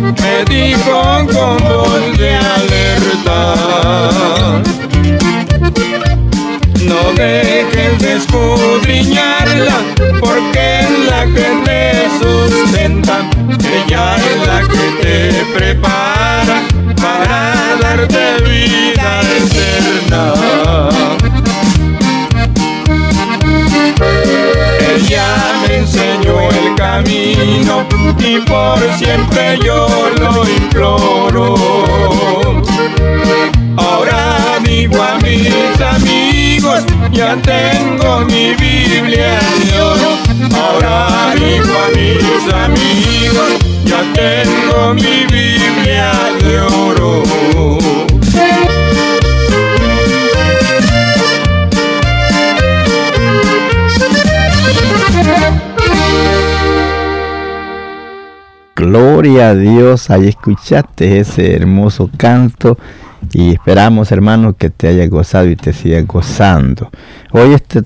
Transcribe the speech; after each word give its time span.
me 0.00 0.44
dijo 0.44 1.01
siempre 28.98 29.58
yo 29.64 30.10
lo 30.18 30.48
imploro. 30.48 31.54
Ahora 33.76 34.58
digo 34.64 35.02
a 35.02 35.18
mis 35.18 35.80
amigos, 35.80 36.84
ya 37.10 37.36
tengo 37.36 38.20
mi 38.26 38.54
Biblia 38.54 39.38
de 39.64 39.80
oro. 39.80 40.18
Ahora 40.54 41.34
digo 41.34 41.72
a 41.84 41.88
mis 41.96 42.52
amigos, 42.52 43.52
ya 43.84 44.02
tengo 44.12 44.94
mi 44.94 45.24
Biblia 45.26 45.71
Gloria 58.92 59.48
a 59.48 59.54
Dios, 59.54 60.10
ahí 60.10 60.28
escuchaste 60.28 61.18
ese 61.18 61.56
hermoso 61.56 62.10
canto 62.14 62.76
y 63.32 63.54
esperamos 63.54 64.12
hermano 64.12 64.54
que 64.54 64.68
te 64.68 64.86
haya 64.86 65.06
gozado 65.06 65.48
y 65.48 65.56
te 65.56 65.72
siga 65.72 66.02
gozando. 66.02 66.90
Hoy 67.30 67.54
este 67.54 67.80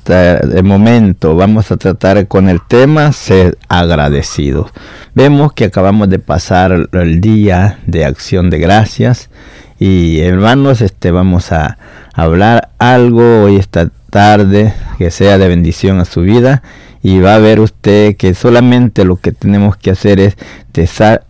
momento 0.65 1.37
vamos 1.37 1.71
a 1.71 1.77
tratar 1.77 2.27
con 2.27 2.49
el 2.49 2.61
tema 2.61 3.13
ser 3.13 3.57
agradecidos. 3.69 4.73
Vemos 5.15 5.53
que 5.53 5.67
acabamos 5.67 6.11
de 6.11 6.19
pasar 6.19 6.89
el 6.91 7.21
día 7.21 7.79
de 7.87 8.05
acción 8.05 8.51
de 8.51 8.59
gracias 8.59 9.31
y 9.79 10.19
hermanos 10.19 10.81
este 10.81 11.13
vamos 11.13 11.53
a 11.53 11.79
hablar 12.15 12.71
algo 12.79 13.45
hoy 13.45 13.55
esta 13.55 13.93
tarde 14.11 14.75
que 14.99 15.13
sea 15.13 15.39
de 15.39 15.47
bendición 15.47 16.01
a 16.01 16.05
su 16.05 16.23
vida 16.23 16.65
y 17.07 17.21
va 17.21 17.37
a 17.37 17.39
ver 17.39 17.61
usted 17.61 18.17
que 18.17 18.35
solamente 18.35 19.05
lo 19.05 19.15
que 19.15 19.31
tenemos 19.31 19.77
que 19.77 19.93
hacer 19.93 20.19
es 20.19 20.37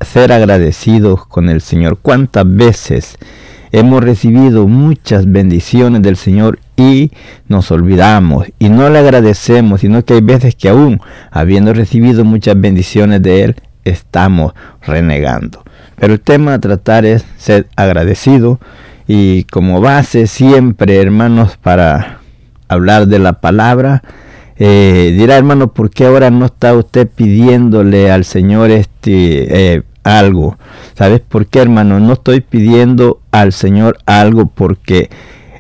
ser 0.01 0.33
agradecidos 0.33 1.27
con 1.27 1.51
el 1.51 1.61
Señor. 1.61 1.99
¿Cuántas 2.01 2.47
veces 2.49 3.19
hemos 3.73 4.03
recibido 4.03 4.67
muchas 4.69 5.31
bendiciones 5.31 6.01
del 6.01 6.17
Señor 6.17 6.61
y 6.79 7.11
nos 7.49 7.71
olvidamos 7.71 8.47
y 8.59 8.71
no 8.71 8.89
le 8.89 9.01
agradecemos, 9.01 9.83
sino 9.83 10.03
que 10.03 10.15
hay 10.15 10.23
veces 10.23 10.55
que 10.55 10.71
aún 10.71 10.99
habiendo 11.31 11.75
recibido 11.75 12.25
muchas 12.25 12.59
bendiciones 12.59 13.21
de 13.21 13.45
Él, 13.45 13.57
estamos 13.85 14.55
renegando. 14.81 15.63
Pero 15.97 16.15
el 16.15 16.21
tema 16.21 16.55
a 16.55 16.59
tratar 16.59 17.05
es 17.05 17.27
ser 17.37 17.69
agradecido 17.77 18.61
y 19.07 19.45
como 19.45 19.83
base 19.83 20.27
siempre, 20.27 21.03
hermanos, 21.03 21.59
para 21.59 22.21
hablar 22.67 23.09
de 23.09 23.19
la 23.19 23.35
palabra, 23.43 24.03
eh, 24.59 25.15
dirá 25.17 25.37
hermano, 25.37 25.69
¿por 25.69 25.91
qué 25.91 26.07
ahora 26.07 26.31
no 26.31 26.47
está 26.47 26.75
usted 26.75 27.09
pidiéndole 27.09 28.11
al 28.11 28.25
Señor 28.25 28.71
este 28.71 29.75
eh, 29.75 29.83
algo? 30.03 30.57
¿Sabes 30.95 31.21
por 31.21 31.47
qué 31.47 31.61
hermano? 31.61 32.01
No 32.01 32.15
estoy 32.15 32.41
pidiendo 32.41 33.21
al 33.33 33.53
Señor 33.53 33.99
algo 34.07 34.47
porque 34.47 35.11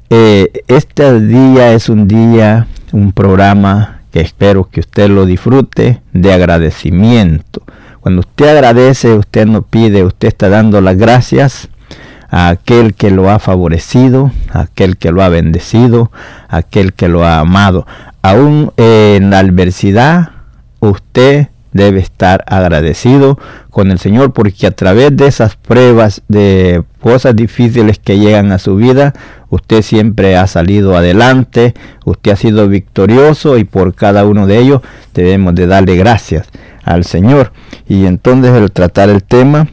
eh, 0.08 0.50
este 0.68 1.20
día 1.20 1.72
es 1.72 1.88
un 1.88 2.08
día, 2.08 2.68
un 2.92 3.12
programa 3.12 4.00
que 4.12 4.20
espero 4.20 4.68
que 4.70 4.80
usted 4.80 5.10
lo 5.10 5.26
disfrute 5.26 6.00
de 6.12 6.32
agradecimiento. 6.32 7.62
Cuando 8.00 8.20
usted 8.20 8.48
agradece, 8.48 9.14
usted 9.14 9.46
no 9.46 9.62
pide, 9.62 10.04
usted 10.04 10.28
está 10.28 10.48
dando 10.48 10.80
las 10.80 10.96
gracias 10.96 11.68
a 12.30 12.48
aquel 12.48 12.94
que 12.94 13.10
lo 13.10 13.30
ha 13.30 13.38
favorecido, 13.38 14.30
a 14.52 14.60
aquel 14.60 14.96
que 14.96 15.10
lo 15.10 15.22
ha 15.22 15.28
bendecido, 15.28 16.10
a 16.48 16.58
aquel 16.58 16.92
que 16.92 17.08
lo 17.08 17.24
ha 17.24 17.40
amado. 17.40 17.86
Aún 18.26 18.72
en 18.76 19.30
la 19.30 19.38
adversidad, 19.38 20.30
usted 20.80 21.46
debe 21.70 22.00
estar 22.00 22.42
agradecido 22.48 23.38
con 23.70 23.92
el 23.92 24.00
Señor 24.00 24.32
porque 24.32 24.66
a 24.66 24.72
través 24.72 25.16
de 25.16 25.28
esas 25.28 25.54
pruebas 25.54 26.22
de 26.26 26.82
cosas 27.00 27.36
difíciles 27.36 28.00
que 28.00 28.18
llegan 28.18 28.50
a 28.50 28.58
su 28.58 28.74
vida, 28.74 29.14
usted 29.48 29.80
siempre 29.82 30.36
ha 30.36 30.48
salido 30.48 30.96
adelante, 30.96 31.74
usted 32.04 32.32
ha 32.32 32.36
sido 32.36 32.68
victorioso 32.68 33.58
y 33.58 33.62
por 33.62 33.94
cada 33.94 34.26
uno 34.26 34.48
de 34.48 34.58
ellos 34.58 34.80
debemos 35.14 35.54
de 35.54 35.68
darle 35.68 35.94
gracias 35.94 36.48
al 36.82 37.04
Señor. 37.04 37.52
Y 37.86 38.06
entonces 38.06 38.50
el 38.54 38.72
tratar 38.72 39.08
el 39.08 39.22
tema, 39.22 39.68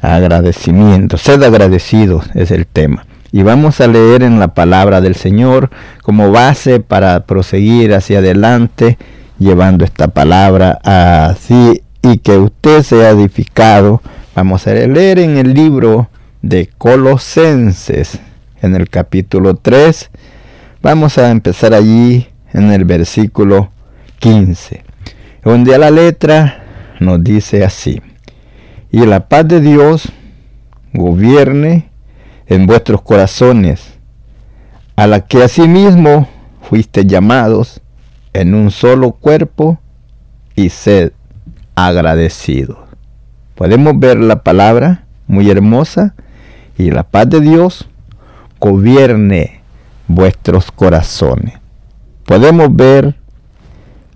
agradecimiento, 0.00 1.16
sed 1.16 1.40
agradecidos 1.44 2.28
es 2.34 2.50
el 2.50 2.66
tema. 2.66 3.06
Y 3.36 3.42
vamos 3.42 3.80
a 3.80 3.88
leer 3.88 4.22
en 4.22 4.38
la 4.38 4.54
palabra 4.54 5.00
del 5.00 5.16
Señor 5.16 5.68
como 6.04 6.30
base 6.30 6.78
para 6.78 7.26
proseguir 7.26 7.92
hacia 7.92 8.20
adelante 8.20 8.96
llevando 9.40 9.84
esta 9.84 10.06
palabra 10.06 10.78
así 10.84 11.82
y 12.00 12.18
que 12.18 12.38
usted 12.38 12.84
sea 12.84 13.10
edificado. 13.10 14.00
Vamos 14.36 14.68
a 14.68 14.74
leer 14.74 15.18
en 15.18 15.36
el 15.36 15.52
libro 15.52 16.10
de 16.42 16.70
Colosenses, 16.78 18.20
en 18.62 18.76
el 18.76 18.88
capítulo 18.88 19.56
3. 19.56 20.10
Vamos 20.80 21.18
a 21.18 21.32
empezar 21.32 21.74
allí 21.74 22.28
en 22.52 22.70
el 22.70 22.84
versículo 22.84 23.72
15, 24.20 24.84
donde 25.42 25.76
la 25.76 25.90
letra 25.90 26.62
nos 27.00 27.24
dice 27.24 27.64
así. 27.64 28.00
Y 28.92 29.04
la 29.04 29.28
paz 29.28 29.48
de 29.48 29.60
Dios 29.60 30.12
gobierne 30.92 31.90
en 32.46 32.66
vuestros 32.66 33.02
corazones, 33.02 33.98
a 34.96 35.06
la 35.06 35.20
que 35.20 35.42
asimismo 35.42 36.28
fuiste 36.62 37.04
llamados 37.06 37.80
en 38.32 38.54
un 38.54 38.70
solo 38.70 39.12
cuerpo 39.12 39.78
y 40.54 40.68
sed 40.68 41.12
agradecidos. 41.74 42.78
Podemos 43.54 43.98
ver 43.98 44.18
la 44.18 44.42
palabra 44.42 45.04
muy 45.26 45.50
hermosa 45.50 46.14
y 46.76 46.90
la 46.90 47.04
paz 47.04 47.28
de 47.28 47.40
Dios 47.40 47.88
gobierne 48.60 49.60
vuestros 50.08 50.70
corazones. 50.70 51.54
podemos 52.24 52.74
ver 52.74 53.14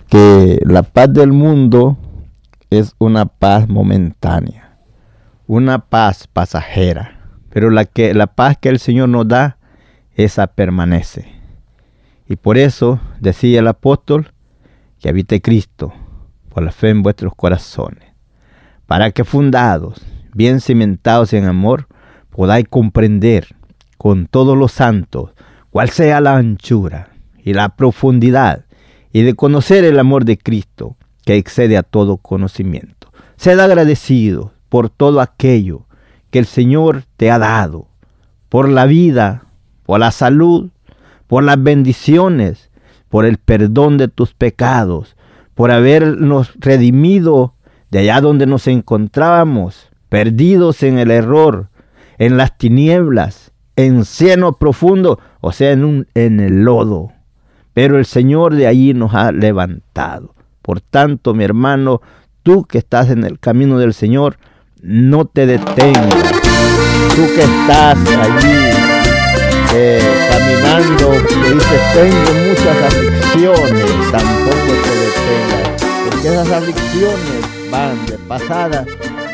que 0.09 0.59
la 0.65 0.83
paz 0.83 1.13
del 1.13 1.33
mundo 1.33 1.99
es 2.71 2.95
una 2.99 3.27
paz 3.27 3.69
momentánea, 3.69 4.79
una 5.47 5.79
paz 5.79 6.27
pasajera, 6.27 7.18
pero 7.59 7.71
la, 7.71 7.87
que, 7.87 8.15
la 8.15 8.29
paz 8.29 8.57
que 8.57 8.69
el 8.69 8.79
Señor 8.79 9.09
nos 9.09 9.27
da, 9.27 9.59
esa 10.15 10.47
permanece. 10.47 11.27
Y 12.29 12.37
por 12.37 12.57
eso 12.57 13.01
decía 13.19 13.59
el 13.59 13.67
apóstol 13.67 14.33
que 15.01 15.09
habite 15.09 15.43
Cristo 15.43 15.93
por 16.51 16.63
la 16.63 16.71
fe 16.71 16.91
en 16.91 17.03
vuestros 17.03 17.35
corazones, 17.35 18.15
para 18.87 19.11
que 19.11 19.25
fundados, 19.25 20.07
bien 20.33 20.61
cimentados 20.61 21.33
en 21.33 21.47
amor, 21.47 21.89
podáis 22.31 22.69
comprender 22.71 23.57
con 23.97 24.29
todos 24.29 24.57
los 24.57 24.71
santos 24.71 25.33
cuál 25.71 25.91
sea 25.91 26.21
la 26.21 26.37
anchura 26.37 27.09
y 27.43 27.55
la 27.55 27.71
profundidad 27.71 28.67
y 29.13 29.23
de 29.23 29.35
conocer 29.35 29.83
el 29.83 29.99
amor 29.99 30.25
de 30.25 30.39
Cristo 30.39 30.97
que 31.25 31.35
excede 31.35 31.77
a 31.77 31.83
todo 31.83 32.19
conocimiento. 32.19 33.11
Sed 33.37 33.59
agradecido 33.59 34.53
por 34.69 34.91
todo 34.91 35.21
aquello 35.21 35.88
que 36.31 36.39
el 36.39 36.47
Señor 36.47 37.05
te 37.17 37.31
ha 37.31 37.39
dado, 37.39 37.89
por 38.49 38.69
la 38.69 38.87
vida, 38.87 39.45
por 39.85 40.01
la 40.01 40.11
salud, 40.11 40.71
por 41.27 41.45
las 41.45 41.63
bendiciones, 41.63 42.71
por 43.09 43.25
el 43.25 43.39
perdón 43.39 43.99
de 43.99 44.09
tus 44.09 44.35
pecados, 44.35 45.17
por 45.55 45.71
habernos 45.71 46.53
redimido 46.57 47.55
de 47.91 48.01
allá 48.01 48.21
donde 48.21 48.47
nos 48.47 48.67
encontrábamos, 48.67 49.89
perdidos 50.09 50.83
en 50.83 50.99
el 50.99 51.11
error, 51.11 51.69
en 52.19 52.37
las 52.37 52.57
tinieblas, 52.59 53.53
en 53.77 54.05
seno 54.05 54.55
profundo, 54.55 55.21
o 55.41 55.53
sea, 55.53 55.73
en, 55.73 55.85
un, 55.85 56.07
en 56.15 56.41
el 56.41 56.65
lodo. 56.65 57.13
Pero 57.75 57.99
el 57.99 58.07
Señor 58.07 58.55
de 58.55 58.67
allí 58.67 58.93
nos 58.93 59.15
ha 59.15 59.31
levantado. 59.33 60.35
Por 60.63 60.81
tanto, 60.81 61.33
mi 61.33 61.45
hermano, 61.45 62.03
tú 62.43 62.65
que 62.65 62.79
estás 62.79 63.11
en 63.11 63.25
el 63.25 63.39
camino 63.39 63.79
del 63.79 63.95
Señor, 63.95 64.39
no 64.83 65.25
te 65.27 65.47
detengas. 65.47 66.15
Tú 67.15 67.27
que 67.35 67.43
estás 67.43 67.97
allí 67.97 68.59
eh, 69.75 70.01
caminando, 70.31 71.11
que 71.27 71.55
dices, 71.55 71.81
tengo 71.95 72.33
muchas 72.49 72.77
aflicciones, 72.87 74.11
tampoco 74.13 74.73
te 74.85 74.91
detengas. 74.97 75.83
Porque 76.09 76.29
esas 76.29 76.51
aflicciones 76.51 77.71
van 77.71 78.07
de 78.07 78.19
pasada 78.19 78.85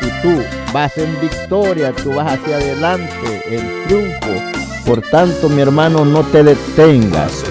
y 0.01 0.21
tú 0.21 0.43
vas 0.73 0.97
en 0.97 1.19
victoria, 1.21 1.93
tú 1.93 2.13
vas 2.13 2.33
hacia 2.33 2.55
adelante, 2.57 3.43
en 3.49 3.87
triunfo. 3.87 4.41
Por 4.85 5.01
tanto, 5.01 5.49
mi 5.49 5.61
hermano, 5.61 6.05
no 6.05 6.23
te 6.23 6.43
detengas. 6.43 7.43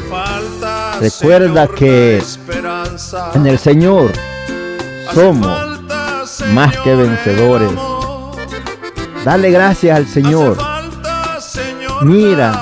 Recuerda 1.00 1.66
que 1.66 2.22
en 3.34 3.46
el 3.46 3.58
Señor 3.58 4.12
somos 5.12 5.73
más 6.52 6.76
que 6.78 6.94
vencedores. 6.94 7.72
Dale 9.24 9.50
gracias 9.50 9.96
al 9.96 10.06
Señor. 10.06 10.56
Mira, 12.02 12.52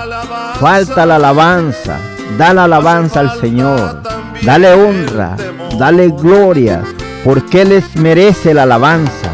falta 0.61 1.07
la 1.07 1.17
alabanza. 1.17 1.99
Dale 2.37 2.61
alabanza 2.61 3.21
al 3.21 3.41
Señor. 3.41 4.03
Dale 4.43 4.73
honra. 4.73 5.37
Dale 5.79 6.09
gloria. 6.09 6.83
Porque 7.25 7.63
Él 7.63 7.73
es, 7.73 7.97
merece 7.97 8.55
la 8.55 8.65
alabanza. 8.65 9.31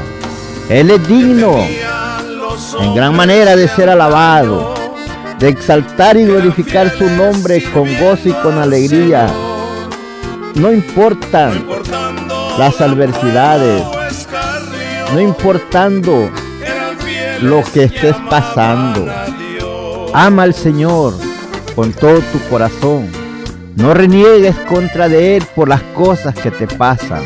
Él 0.69 0.91
es 0.91 1.09
digno 1.09 1.57
en 2.81 2.95
gran 2.95 3.17
manera 3.17 3.57
de 3.57 3.69
ser 3.69 3.89
alabado 3.89 4.79
de 5.39 5.49
exaltar 5.49 6.17
y 6.17 6.25
glorificar 6.25 6.91
su 6.91 7.09
nombre 7.11 7.63
con 7.73 7.85
gozo 7.99 8.29
y 8.29 8.33
con 8.33 8.59
alegría. 8.59 9.29
No 10.57 10.73
importan 10.73 11.65
las 12.59 12.81
adversidades, 12.81 13.85
no 15.13 15.21
importando 15.21 16.31
lo 17.41 17.63
que 17.63 17.85
estés 17.85 18.17
pasando. 18.29 19.07
Ama 20.13 20.43
al 20.45 20.55
Señor 20.55 21.15
con 21.75 21.93
todo 21.93 22.21
tu 22.21 22.39
corazón. 22.51 23.09
No 23.77 23.95
reniegues 23.95 24.57
contra 24.69 25.09
de 25.09 25.37
Él 25.37 25.45
por 25.55 25.69
las 25.69 25.83
cosas 25.95 26.35
que 26.35 26.51
te 26.51 26.67
pasan. 26.67 27.23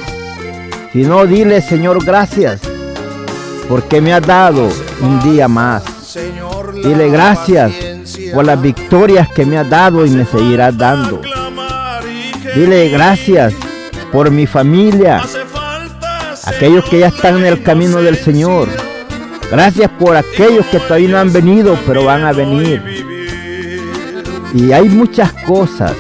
Sino 0.93 1.27
dile, 1.27 1.63
Señor, 1.63 2.05
gracias 2.05 2.61
porque 3.69 4.01
me 4.03 4.13
has 4.13 4.27
dado 4.27 4.69
un 5.01 5.23
día 5.23 5.49
más. 5.49 5.83
Dile 6.75 7.09
gracias 7.09 7.73
por 8.35 8.45
las 8.45 8.61
victorias 8.61 9.29
que 9.29 9.47
me 9.47 9.57
has 9.57 9.71
dado 9.71 10.05
y 10.05 10.11
me 10.11 10.27
seguirás 10.27 10.77
dando. 10.77 11.23
Dile 12.55 12.91
gracias 12.91 13.55
por 14.13 14.31
mi 14.31 14.47
familia, 14.47 15.23
aquellos 16.45 16.85
que 16.87 17.01
ya 17.01 17.09
están 17.09 17.37
en 17.39 17.47
el 17.47 17.63
camino 17.63 18.03
del 18.03 18.17
Señor. 18.17 18.69
Gracias 19.51 19.91
por 19.99 20.17
aquellos 20.17 20.67
que 20.67 20.79
todavía 20.79 21.09
no 21.09 21.19
han 21.19 21.33
venido, 21.33 21.79
pero 21.87 22.05
van 22.05 22.25
a 22.25 22.33
venir. 22.33 22.83
Y 24.55 24.73
hay 24.73 24.89
muchas 24.89 25.33
cosas 25.45 25.93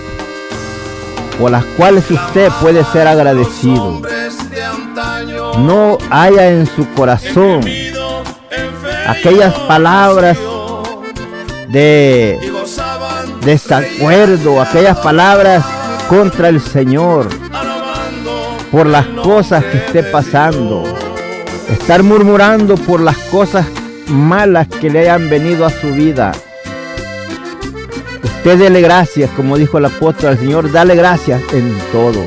por 1.38 1.50
las 1.50 1.64
cuales 1.76 2.10
usted 2.10 2.50
puede 2.60 2.84
ser 2.84 3.06
agradecido. 3.06 4.02
No 5.58 5.98
haya 6.10 6.48
en 6.48 6.66
su 6.66 6.88
corazón 6.94 7.62
aquellas 9.06 9.54
palabras 9.60 10.38
de 11.68 12.38
desacuerdo, 13.44 14.60
aquellas 14.60 14.98
palabras 14.98 15.64
contra 16.08 16.48
el 16.48 16.60
Señor 16.60 17.28
por 18.72 18.86
las 18.86 19.06
cosas 19.06 19.62
que 19.64 19.76
esté 19.76 20.02
pasando. 20.02 20.82
Estar 21.68 22.02
murmurando 22.02 22.76
por 22.76 23.00
las 23.00 23.16
cosas 23.18 23.66
malas 24.08 24.66
que 24.66 24.90
le 24.90 25.00
hayan 25.00 25.30
venido 25.30 25.64
a 25.64 25.70
su 25.70 25.92
vida. 25.92 26.32
Usted 28.24 28.58
dele 28.58 28.80
gracias, 28.80 29.30
como 29.36 29.56
dijo 29.56 29.78
el 29.78 29.84
apóstol 29.84 30.30
al 30.30 30.38
Señor, 30.38 30.72
dale 30.72 30.96
gracias 30.96 31.40
en 31.52 31.76
todo. 31.92 32.24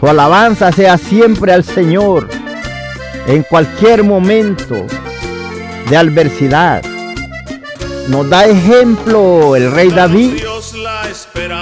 Su 0.00 0.08
alabanza 0.08 0.72
sea 0.72 0.98
siempre 0.98 1.52
al 1.52 1.62
Señor 1.62 2.28
en 3.28 3.42
cualquier 3.42 4.02
momento 4.02 4.86
de 5.88 5.96
adversidad 5.96 6.82
nos 8.08 8.30
da 8.30 8.46
ejemplo 8.46 9.56
el 9.56 9.70
rey 9.72 9.90
David 9.90 10.34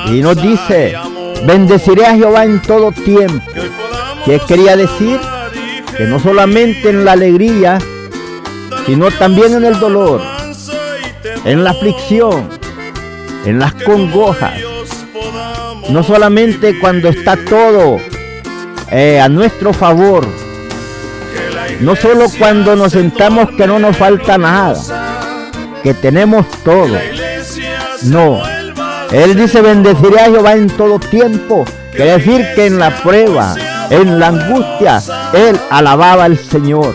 y 0.08 0.20
nos 0.20 0.40
dice, 0.40 0.94
bendeciré 1.46 2.06
a 2.06 2.14
Jehová 2.14 2.44
en 2.44 2.60
todo 2.60 2.92
tiempo. 2.92 3.44
¿Qué 4.24 4.40
quería 4.46 4.76
decir? 4.76 5.18
Que 5.96 6.04
no 6.04 6.18
solamente 6.18 6.90
en 6.90 7.04
la 7.04 7.12
alegría, 7.12 7.78
sino 8.86 9.10
también 9.10 9.54
en 9.54 9.64
el 9.64 9.78
dolor, 9.78 10.20
en 11.44 11.62
la 11.64 11.70
aflicción, 11.70 12.48
en 13.44 13.58
las 13.58 13.74
congojas. 13.74 14.54
No 15.90 16.02
solamente 16.02 16.78
cuando 16.78 17.08
está 17.08 17.36
todo 17.36 17.98
eh, 18.90 19.20
a 19.20 19.28
nuestro 19.28 19.72
favor, 19.72 20.26
no 21.80 21.96
solo 21.96 22.26
cuando 22.38 22.74
nos 22.76 22.92
sentamos 22.92 23.50
que 23.50 23.66
no 23.66 23.78
nos 23.78 23.96
falta 23.96 24.38
nada, 24.38 24.74
que 25.82 25.92
tenemos 25.92 26.46
todo. 26.64 26.98
No. 28.04 28.53
Él 29.14 29.36
dice, 29.36 29.62
bendeciré 29.62 30.18
a 30.18 30.24
Jehová 30.24 30.54
en 30.54 30.66
todo 30.66 30.98
tiempo. 30.98 31.64
Quiere 31.92 32.18
decir 32.18 32.44
que 32.56 32.66
en 32.66 32.80
la 32.80 32.90
prueba, 32.90 33.54
en 33.88 34.18
la 34.18 34.26
angustia, 34.26 35.00
él 35.32 35.56
alababa 35.70 36.24
al 36.24 36.36
Señor. 36.36 36.92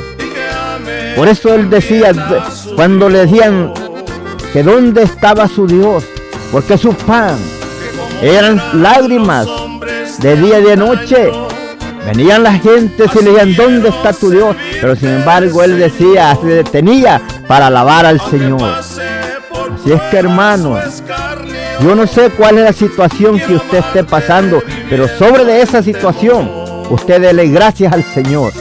Por 1.15 1.29
eso 1.29 1.53
él 1.53 1.69
decía, 1.69 2.11
cuando 2.75 3.07
le 3.07 3.19
decían 3.25 3.71
que 4.51 4.63
dónde 4.63 5.03
estaba 5.03 5.47
su 5.47 5.65
Dios, 5.65 6.03
porque 6.51 6.77
su 6.77 6.93
pan 6.93 7.37
eran 8.21 8.61
lágrimas 8.83 9.47
de 10.19 10.35
día 10.35 10.59
y 10.59 10.63
de 10.63 10.75
noche. 10.75 11.31
Venían 12.05 12.43
las 12.43 12.61
gentes 12.61 13.11
y 13.15 13.23
le 13.23 13.31
decían, 13.31 13.55
¿dónde 13.55 13.89
está 13.89 14.11
tu 14.11 14.29
Dios? 14.29 14.57
Pero 14.81 14.93
sin 14.97 15.09
embargo 15.09 15.63
él 15.63 15.79
decía, 15.79 16.37
se 16.41 16.47
detenía 16.47 17.21
para 17.47 17.67
alabar 17.67 18.05
al 18.05 18.19
Señor. 18.29 18.61
Así 18.71 19.93
es 19.93 20.01
que 20.11 20.17
hermano, 20.17 20.77
yo 21.81 21.95
no 21.95 22.05
sé 22.07 22.29
cuál 22.29 22.57
es 22.57 22.63
la 22.65 22.73
situación 22.73 23.39
que 23.39 23.55
usted 23.55 23.77
esté 23.79 24.03
pasando, 24.03 24.61
pero 24.89 25.07
sobre 25.07 25.45
de 25.45 25.61
esa 25.61 25.81
situación, 25.81 26.49
usted 26.89 27.21
dele 27.21 27.47
gracias 27.47 27.93
al 27.93 28.03
Señor 28.03 28.51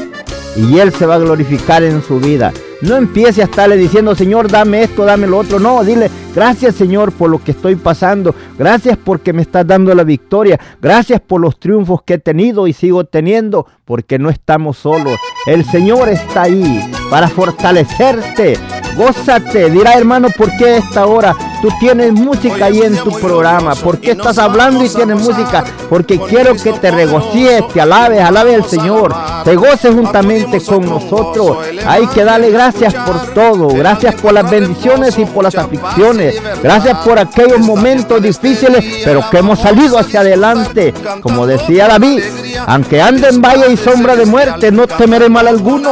y 0.56 0.78
Él 0.78 0.92
se 0.92 1.06
va 1.06 1.16
a 1.16 1.18
glorificar 1.18 1.82
en 1.82 2.02
su 2.02 2.20
vida. 2.20 2.52
No 2.80 2.96
empiece 2.96 3.40
a 3.40 3.46
estarle 3.46 3.76
diciendo, 3.76 4.14
Señor, 4.14 4.48
dame 4.50 4.84
esto, 4.84 5.04
dame 5.04 5.26
lo 5.26 5.38
otro. 5.38 5.58
No, 5.58 5.82
dile, 5.82 6.10
Gracias 6.34 6.74
Señor 6.74 7.12
por 7.12 7.30
lo 7.30 7.42
que 7.42 7.52
estoy 7.52 7.76
pasando. 7.76 8.34
Gracias 8.58 8.98
porque 9.02 9.32
me 9.32 9.42
estás 9.42 9.66
dando 9.66 9.94
la 9.94 10.04
victoria. 10.04 10.58
Gracias 10.80 11.20
por 11.20 11.40
los 11.40 11.58
triunfos 11.58 12.02
que 12.02 12.14
he 12.14 12.18
tenido 12.18 12.66
y 12.66 12.72
sigo 12.72 13.04
teniendo 13.04 13.66
porque 13.84 14.18
no 14.18 14.30
estamos 14.30 14.78
solos. 14.78 15.18
El 15.46 15.64
Señor 15.64 16.08
está 16.08 16.42
ahí 16.42 16.90
para 17.10 17.28
fortalecerte. 17.28 18.58
Gózate. 18.98 19.70
Dirá 19.70 19.94
hermano, 19.94 20.28
¿por 20.36 20.50
qué 20.56 20.64
a 20.66 20.76
esta 20.78 21.06
hora 21.06 21.34
tú 21.62 21.68
tienes 21.78 22.12
música 22.12 22.64
ahí 22.64 22.80
en 22.80 22.96
tu 22.96 23.12
programa? 23.12 23.76
¿Por 23.76 23.98
qué 23.98 24.10
estás 24.10 24.38
hablando 24.38 24.84
y 24.84 24.88
tienes 24.88 25.20
música? 25.20 25.64
Porque 25.88 26.18
quiero 26.18 26.54
que 26.56 26.72
te 26.72 26.90
regocijes, 26.90 27.62
te 27.72 27.80
alabes, 27.80 28.20
alabes 28.20 28.56
al 28.56 28.64
Señor. 28.64 29.14
Te 29.44 29.54
goces 29.54 29.94
juntamente 29.94 30.60
con 30.60 30.84
nosotros. 30.84 31.58
Hay 31.86 32.08
que 32.08 32.24
darle 32.24 32.50
gracias 32.50 32.92
por 32.92 33.32
todo. 33.34 33.68
Gracias 33.68 34.20
por 34.20 34.32
las 34.32 34.50
bendiciones 34.50 35.16
y 35.16 35.24
por 35.24 35.44
las 35.44 35.54
aflicciones. 35.54 36.27
Gracias 36.62 36.98
por 37.04 37.18
aquellos 37.18 37.60
momentos 37.60 38.22
difíciles, 38.22 39.02
pero 39.04 39.28
que 39.30 39.38
hemos 39.38 39.58
salido 39.58 39.98
hacia 39.98 40.20
adelante. 40.20 40.94
Como 41.20 41.46
decía 41.46 41.88
David, 41.88 42.22
aunque 42.66 43.00
ande 43.00 43.28
en 43.28 43.40
valle 43.40 43.72
y 43.72 43.76
sombra 43.76 44.16
de 44.16 44.26
muerte, 44.26 44.70
no 44.70 44.86
temeré 44.86 45.28
mal 45.28 45.48
alguno, 45.48 45.90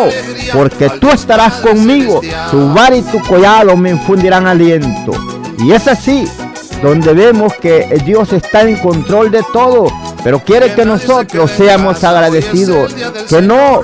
porque 0.52 0.90
tú 1.00 1.11
estarás 1.11 1.55
conmigo. 1.55 2.21
Tu 2.50 2.73
bar 2.73 2.95
y 2.95 3.02
tu 3.02 3.21
collado 3.21 3.76
me 3.76 3.90
infundirán 3.90 4.47
aliento. 4.47 5.12
Y 5.59 5.73
es 5.73 5.88
así, 5.88 6.28
donde 6.83 7.12
vemos 7.14 7.55
que 7.55 8.00
Dios 8.05 8.33
está 8.33 8.62
en 8.62 8.76
control 8.76 9.31
de 9.31 9.43
todo, 9.52 9.87
pero 10.23 10.40
quiere 10.40 10.75
que 10.75 10.85
nosotros 10.85 11.50
seamos 11.50 12.02
agradecidos, 12.05 12.95
que 13.28 13.40
no 13.40 13.81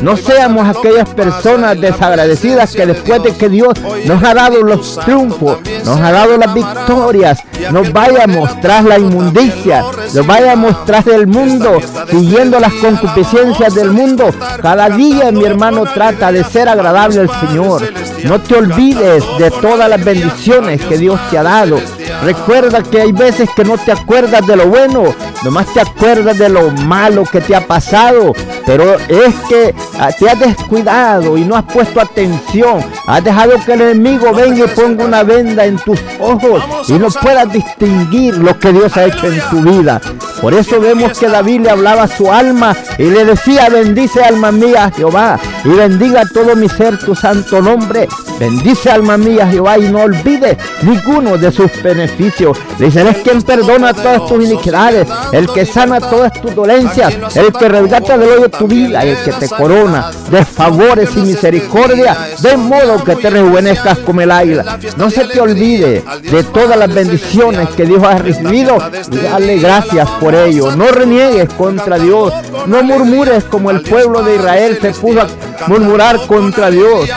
no 0.00 0.16
seamos 0.16 0.68
aquellas 0.68 1.08
personas 1.10 1.80
desagradecidas 1.80 2.74
que 2.74 2.86
después 2.86 3.22
de 3.22 3.34
que 3.36 3.48
Dios 3.48 3.74
nos 4.04 4.22
ha 4.22 4.34
dado 4.34 4.62
los 4.62 4.98
triunfos, 5.04 5.58
nos 5.84 6.00
ha 6.00 6.10
dado 6.10 6.36
las 6.36 6.52
victorias, 6.54 7.38
nos 7.70 7.92
vayamos 7.92 8.60
tras 8.60 8.84
la 8.84 8.98
inmundicia, 8.98 9.84
nos 10.12 10.26
vayamos 10.26 10.84
tras 10.84 11.06
el 11.06 11.26
mundo, 11.26 11.78
siguiendo 12.10 12.58
las 12.58 12.72
concupiscencias 12.74 13.74
del 13.74 13.92
mundo. 13.92 14.30
Cada 14.60 14.88
día, 14.90 15.30
mi 15.30 15.44
hermano, 15.44 15.84
trata 15.84 16.32
de 16.32 16.42
ser 16.42 16.68
agradable 16.68 17.20
al 17.20 17.30
Señor. 17.40 17.82
No 18.24 18.40
te 18.40 18.56
olvides 18.56 19.24
de 19.38 19.50
todas 19.50 19.88
las 19.88 20.04
bendiciones 20.04 20.80
que 20.80 20.98
Dios 20.98 21.20
te 21.30 21.38
ha 21.38 21.42
dado. 21.44 21.78
Recuerda 22.22 22.82
que 22.82 23.00
hay 23.00 23.12
veces 23.12 23.48
que 23.54 23.64
no 23.64 23.76
te 23.78 23.92
acuerdas 23.92 24.46
de 24.46 24.56
lo 24.56 24.66
bueno, 24.66 25.14
nomás 25.42 25.66
te 25.72 25.80
acuerdas 25.80 26.38
de 26.38 26.48
lo 26.48 26.70
malo 26.70 27.24
que 27.24 27.40
te 27.40 27.54
ha 27.54 27.66
pasado. 27.66 28.32
Pero 28.64 28.94
es 29.08 29.34
que 29.48 29.74
ah, 29.98 30.10
te 30.16 30.30
has 30.30 30.38
descuidado 30.38 31.36
y 31.36 31.44
no 31.44 31.56
has 31.56 31.64
puesto 31.64 32.00
atención. 32.00 32.80
Has 33.06 33.24
dejado 33.24 33.52
que 33.64 33.72
el 33.72 33.80
enemigo 33.82 34.32
venga 34.32 34.64
y 34.64 34.68
ponga 34.68 35.04
una 35.04 35.22
venda 35.22 35.64
en 35.64 35.76
tus 35.78 35.98
ojos 36.20 36.62
y 36.88 36.92
no 36.92 37.08
puedas 37.08 37.52
distinguir 37.52 38.36
lo 38.36 38.58
que 38.58 38.72
Dios 38.72 38.96
ha 38.96 39.06
hecho 39.06 39.26
en 39.26 39.40
tu 39.50 39.60
vida. 39.60 40.00
Por 40.40 40.54
eso 40.54 40.80
vemos 40.80 41.18
que 41.18 41.28
David 41.28 41.62
le 41.62 41.70
hablaba 41.70 42.04
a 42.04 42.08
su 42.08 42.30
alma 42.30 42.76
y 42.98 43.04
le 43.04 43.24
decía, 43.24 43.68
bendice 43.68 44.22
alma 44.22 44.52
mía 44.52 44.90
Jehová 44.94 45.38
y 45.64 45.68
bendiga 45.68 46.22
todo 46.32 46.56
mi 46.56 46.68
ser 46.68 46.98
tu 46.98 47.14
santo 47.14 47.60
nombre. 47.60 48.08
Bendice 48.38 48.90
alma 48.90 49.16
mía 49.16 49.46
Jehová 49.46 49.78
y 49.78 49.82
no 49.82 50.02
olvide 50.02 50.58
ninguno 50.82 51.38
de 51.38 51.52
sus 51.52 51.70
beneficios. 51.82 52.58
Le 52.78 52.86
dice, 52.86 53.08
es 53.08 53.18
quien 53.18 53.42
perdona 53.42 53.92
todas 53.92 54.26
tus 54.26 54.44
iniquidades, 54.44 55.06
el 55.32 55.48
que 55.48 55.64
sana 55.64 56.00
todas 56.00 56.32
tus 56.40 56.54
dolencias, 56.54 57.14
el 57.36 57.52
que 57.52 57.68
resgata 57.68 58.18
del 58.18 58.30
hoyo 58.30 58.48
tu 58.48 58.66
vida, 58.66 59.02
el 59.02 59.16
que 59.22 59.32
te 59.32 59.48
corona 59.48 60.10
de 60.30 60.44
favores 60.44 61.10
y 61.16 61.20
misericordia, 61.20 62.16
de 62.40 62.56
modo 62.56 63.02
que 63.04 63.16
te 63.16 63.30
rejuvenezcas 63.30 63.98
como 63.98 64.20
el 64.20 64.30
águila. 64.30 64.78
No 64.96 65.10
se 65.10 65.24
te 65.26 65.40
olvide 65.40 66.02
de 66.22 66.44
todas 66.44 66.76
las 66.76 66.92
bendiciones 66.92 67.68
que 67.70 67.84
Dios 67.84 68.02
ha 68.02 68.18
recibido 68.18 68.78
y 69.10 69.16
dale 69.16 69.58
gracias 69.58 70.08
por 70.20 70.34
ello. 70.34 70.74
No 70.74 70.88
reniegues 70.88 71.52
contra 71.54 71.98
Dios, 71.98 72.32
no 72.66 72.82
murmures 72.82 73.44
como 73.44 73.70
el 73.70 73.82
pueblo 73.82 74.22
de 74.22 74.36
Israel 74.36 74.78
se 74.80 74.90
puso 74.90 75.20
a 75.20 75.26
murmurar 75.66 76.26
contra 76.26 76.70
Dios. 76.70 77.08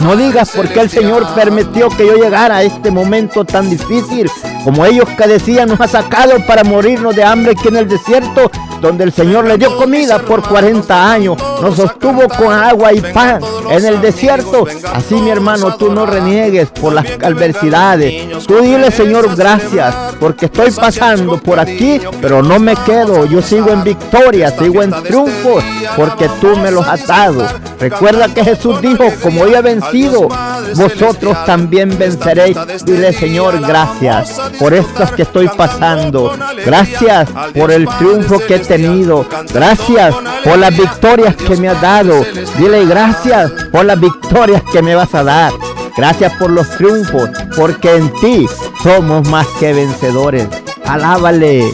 No 0.00 0.16
digas 0.16 0.50
por 0.50 0.68
qué 0.68 0.80
el 0.80 0.90
Señor 0.90 1.26
permitió 1.34 1.88
que 1.88 2.06
yo 2.06 2.16
llegara 2.16 2.56
a 2.56 2.62
este 2.62 2.90
momento 2.90 3.44
tan 3.44 3.68
difícil, 3.70 4.30
como 4.64 4.84
ellos 4.84 5.08
que 5.16 5.26
decían 5.26 5.68
nos 5.68 5.80
ha 5.80 5.88
sacado 5.88 6.44
para 6.46 6.64
morirnos 6.64 7.14
de 7.14 7.24
hambre 7.24 7.52
aquí 7.52 7.68
en 7.68 7.76
el 7.76 7.88
desierto 7.88 8.50
donde 8.80 9.04
el 9.04 9.12
Señor 9.12 9.44
le 9.44 9.58
dio 9.58 9.76
comida 9.76 10.18
por 10.20 10.46
40 10.46 11.12
años, 11.12 11.36
nos 11.60 11.76
sostuvo 11.76 12.28
con 12.28 12.52
agua 12.52 12.92
y 12.92 13.00
pan 13.00 13.40
en 13.70 13.84
el 13.86 14.00
desierto. 14.00 14.66
Así 14.92 15.14
mi 15.16 15.30
hermano, 15.30 15.76
tú 15.76 15.92
no 15.92 16.06
reniegues 16.06 16.68
por 16.70 16.92
las 16.92 17.06
adversidades. 17.22 18.46
Tú 18.46 18.60
dile 18.60 18.90
Señor 18.90 19.34
gracias 19.34 19.94
porque 20.20 20.46
estoy 20.46 20.70
pasando 20.70 21.38
por 21.38 21.58
aquí, 21.58 22.00
pero 22.20 22.42
no 22.42 22.58
me 22.58 22.76
quedo. 22.76 23.24
Yo 23.26 23.42
sigo 23.42 23.70
en 23.70 23.82
victoria, 23.82 24.50
sigo 24.50 24.82
en 24.82 24.90
triunfo 25.02 25.58
porque 25.96 26.28
tú 26.40 26.56
me 26.56 26.70
los 26.70 26.86
has 26.86 27.06
dado. 27.06 27.46
Recuerda 27.80 28.32
que 28.32 28.44
Jesús 28.44 28.80
dijo, 28.80 29.04
como 29.22 29.46
yo 29.46 29.56
he 29.56 29.62
vencido, 29.62 30.28
vosotros 30.74 31.44
también 31.44 31.96
venceréis. 31.98 32.56
Dile 32.84 33.12
Señor 33.12 33.60
gracias 33.60 34.38
por 34.58 34.74
esto 34.74 35.04
que 35.16 35.22
estoy 35.22 35.48
pasando. 35.48 36.36
Gracias 36.64 37.28
por 37.54 37.70
el 37.70 37.88
triunfo 37.98 38.38
que 38.46 38.58
tenido. 38.68 39.26
Gracias 39.52 40.14
por 40.44 40.58
las 40.58 40.76
victorias 40.76 41.34
que 41.36 41.56
me 41.56 41.68
has 41.68 41.80
dado. 41.80 42.24
Dile 42.58 42.84
gracias 42.86 43.50
por 43.70 43.84
las 43.84 44.00
victorias 44.00 44.62
que 44.72 44.82
me 44.82 44.94
vas 44.94 45.14
a 45.14 45.24
dar. 45.24 45.52
Gracias 45.96 46.32
por 46.34 46.50
los 46.50 46.68
triunfos, 46.76 47.30
porque 47.56 47.96
en 47.96 48.12
ti 48.20 48.46
somos 48.82 49.28
más 49.28 49.46
que 49.58 49.72
vencedores. 49.72 50.46
Alábale, 50.84 51.64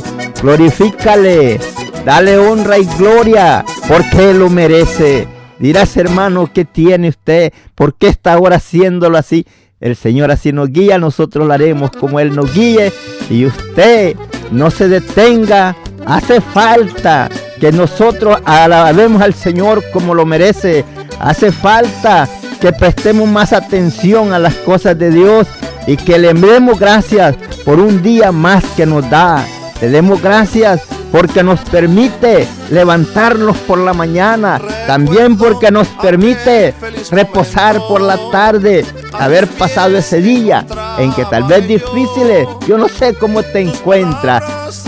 glorifícale, 0.42 1.60
dale 2.04 2.38
honra 2.38 2.78
y 2.78 2.86
gloria, 2.98 3.64
porque 3.86 4.30
Él 4.30 4.38
lo 4.38 4.50
merece. 4.50 5.28
Dirás, 5.58 5.96
hermano, 5.96 6.50
¿qué 6.52 6.64
tiene 6.64 7.08
usted? 7.10 7.52
¿Por 7.74 7.94
qué 7.94 8.08
está 8.08 8.32
ahora 8.32 8.56
haciéndolo 8.56 9.18
así? 9.18 9.46
El 9.80 9.96
Señor 9.96 10.30
así 10.30 10.52
nos 10.52 10.70
guía, 10.70 10.98
nosotros 10.98 11.46
lo 11.46 11.52
haremos 11.52 11.90
como 11.90 12.18
Él 12.18 12.34
nos 12.34 12.52
guíe. 12.54 12.92
Y 13.28 13.44
usted 13.44 14.16
no 14.50 14.70
se 14.70 14.88
detenga 14.88 15.76
Hace 16.06 16.40
falta 16.40 17.30
que 17.60 17.72
nosotros 17.72 18.38
alabemos 18.44 19.22
al 19.22 19.34
Señor 19.34 19.82
como 19.90 20.14
lo 20.14 20.26
merece. 20.26 20.84
Hace 21.20 21.52
falta 21.52 22.28
que 22.60 22.72
prestemos 22.72 23.28
más 23.28 23.52
atención 23.52 24.32
a 24.32 24.38
las 24.38 24.54
cosas 24.54 24.98
de 24.98 25.10
Dios 25.10 25.46
y 25.86 25.96
que 25.96 26.18
le 26.18 26.32
demos 26.32 26.78
gracias 26.78 27.36
por 27.64 27.78
un 27.78 28.02
día 28.02 28.32
más 28.32 28.64
que 28.76 28.86
nos 28.86 29.08
da. 29.10 29.44
Le 29.80 29.88
demos 29.88 30.22
gracias 30.22 30.82
porque 31.14 31.44
nos 31.44 31.60
permite 31.60 32.48
levantarnos 32.70 33.56
por 33.58 33.78
la 33.78 33.92
mañana, 33.92 34.60
también 34.86 35.36
porque 35.36 35.70
nos 35.70 35.86
permite 35.86 36.74
reposar 37.12 37.78
por 37.86 38.00
la 38.00 38.18
tarde, 38.32 38.84
haber 39.12 39.46
pasado 39.46 39.96
ese 39.96 40.20
día 40.20 40.66
en 40.98 41.12
que 41.12 41.24
tal 41.26 41.44
vez 41.44 41.68
difíciles, 41.68 42.48
yo 42.66 42.78
no 42.78 42.88
sé 42.88 43.14
cómo 43.14 43.44
te 43.44 43.60
encuentras, 43.60 44.42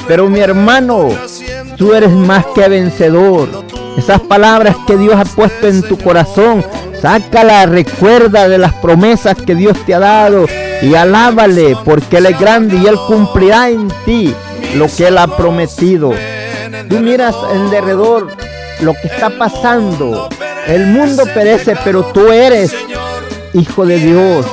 pero 0.09 0.28
mi 0.28 0.40
hermano, 0.40 1.11
tú 1.76 1.95
eres 1.95 2.11
más 2.11 2.45
que 2.56 2.68
vencedor. 2.68 3.49
Esas 3.97 4.21
palabras 4.21 4.76
que 4.87 4.97
Dios 4.97 5.15
ha 5.17 5.25
puesto 5.25 5.67
en 5.67 5.83
tu 5.83 5.97
corazón, 5.99 6.65
sácala, 7.00 7.67
recuerda 7.67 8.49
de 8.49 8.59
las 8.59 8.75
promesas 8.75 9.37
que 9.37 9.55
Dios 9.55 9.76
te 9.87 9.95
ha 9.95 9.99
dado 9.99 10.47
y 10.83 10.95
alábale 10.95 11.76
porque 11.85 12.19
Él 12.19 12.26
es 12.26 12.38
grande 12.38 12.76
y 12.76 12.87
Él 12.87 12.97
cumplirá 13.09 13.71
en 13.71 13.88
ti 14.05 14.35
lo 14.75 14.87
que 14.88 15.09
Él 15.09 15.19
ha 15.19 15.26
prometido. 15.26 16.12
Tú 16.88 16.99
miras 17.00 17.35
en 17.53 17.71
derredor 17.71 18.29
lo 18.81 18.93
que 18.95 19.09
está 19.09 19.31
pasando. 19.31 20.29
El 20.67 20.87
mundo 20.87 21.25
perece, 21.33 21.76
pero 21.85 22.05
tú 22.07 22.31
eres 22.31 22.75
hijo 23.55 23.87
de 23.87 23.99
Dios. 23.99 24.47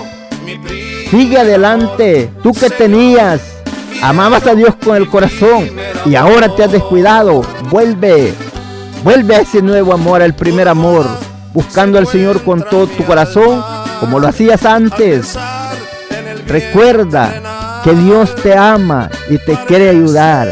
Sigue 1.10 1.38
adelante. 1.38 2.30
Tú 2.42 2.54
que 2.54 2.70
tenías, 2.70 3.42
amabas 4.02 4.48
a 4.48 4.56
Dios 4.56 4.76
con 4.84 4.96
el 4.96 5.10
corazón 5.10 5.70
y 6.06 6.16
ahora 6.16 6.56
te 6.56 6.64
has 6.64 6.72
descuidado. 6.72 7.42
Vuelve. 7.70 8.34
Vuelve 9.04 9.36
a 9.36 9.42
ese 9.42 9.62
nuevo 9.62 9.94
amor, 9.94 10.22
al 10.22 10.34
primer 10.34 10.70
amor. 10.70 11.06
Buscando 11.54 11.98
al 11.98 12.08
Señor 12.08 12.42
con 12.42 12.64
todo 12.64 12.88
tu 12.88 13.04
corazón, 13.04 13.62
como 14.00 14.18
lo 14.18 14.30
hacías 14.30 14.66
antes. 14.66 15.38
Recuerda 16.48 17.82
que 17.84 17.94
Dios 17.94 18.34
te 18.36 18.56
ama 18.56 19.10
y 19.30 19.38
te 19.40 19.58
quiere 19.68 19.90
ayudar. 19.90 20.48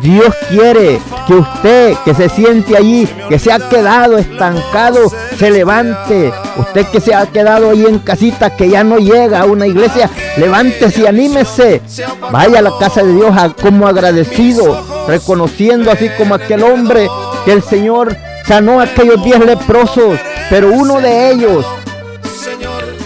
Dios 0.00 0.32
quiere 0.48 1.00
que 1.26 1.34
usted 1.34 1.94
que 2.04 2.14
se 2.14 2.28
siente 2.28 2.76
allí, 2.76 3.08
que 3.28 3.40
se 3.40 3.52
ha 3.52 3.68
quedado 3.68 4.18
estancado, 4.18 5.00
se 5.36 5.50
levante. 5.50 6.32
Usted 6.58 6.86
que 6.86 7.00
se 7.00 7.12
ha 7.12 7.26
quedado 7.26 7.70
ahí 7.70 7.84
en 7.86 7.98
casita, 7.98 8.54
que 8.56 8.68
ya 8.68 8.84
no 8.84 8.98
llega 8.98 9.40
a 9.40 9.46
una 9.46 9.66
iglesia, 9.66 10.08
levántese 10.36 11.02
y 11.02 11.06
anímese. 11.06 11.82
Vaya 12.30 12.60
a 12.60 12.62
la 12.62 12.72
casa 12.78 13.02
de 13.02 13.12
Dios 13.12 13.34
como 13.60 13.88
agradecido, 13.88 15.06
reconociendo 15.08 15.90
así 15.90 16.08
como 16.16 16.36
aquel 16.36 16.62
hombre 16.62 17.08
que 17.46 17.52
el 17.52 17.62
Señor 17.62 18.14
sanó 18.44 18.80
a 18.80 18.82
aquellos 18.82 19.22
diez 19.24 19.38
leprosos, 19.38 20.18
pero 20.50 20.72
uno 20.72 21.00
de 21.00 21.30
ellos 21.30 21.64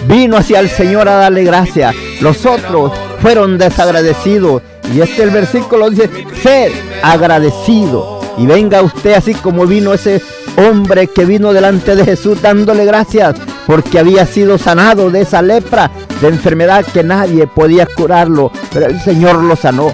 vino 0.08 0.38
hacia 0.38 0.60
el 0.60 0.70
Señor 0.70 1.08
a 1.08 1.14
darle 1.14 1.44
gracias 1.44 1.94
Los 2.20 2.44
otros 2.46 2.90
fueron 3.20 3.58
desagradecidos. 3.58 4.62
Y 4.92 5.02
este 5.02 5.22
el 5.22 5.30
versículo 5.30 5.90
dice, 5.90 6.10
sed 6.42 6.72
agradecido. 7.02 8.18
Y 8.38 8.46
venga 8.46 8.82
usted 8.82 9.12
así 9.12 9.34
como 9.34 9.66
vino 9.66 9.92
ese 9.92 10.22
hombre 10.56 11.06
que 11.06 11.26
vino 11.26 11.52
delante 11.52 11.94
de 11.94 12.04
Jesús 12.04 12.40
dándole 12.40 12.84
gracias 12.86 13.36
porque 13.66 13.98
había 13.98 14.24
sido 14.24 14.56
sanado 14.56 15.10
de 15.10 15.20
esa 15.20 15.42
lepra, 15.42 15.90
de 16.20 16.28
enfermedad 16.28 16.84
que 16.84 17.04
nadie 17.04 17.46
podía 17.46 17.86
curarlo, 17.86 18.50
pero 18.72 18.86
el 18.86 19.00
Señor 19.00 19.44
lo 19.44 19.54
sanó. 19.54 19.92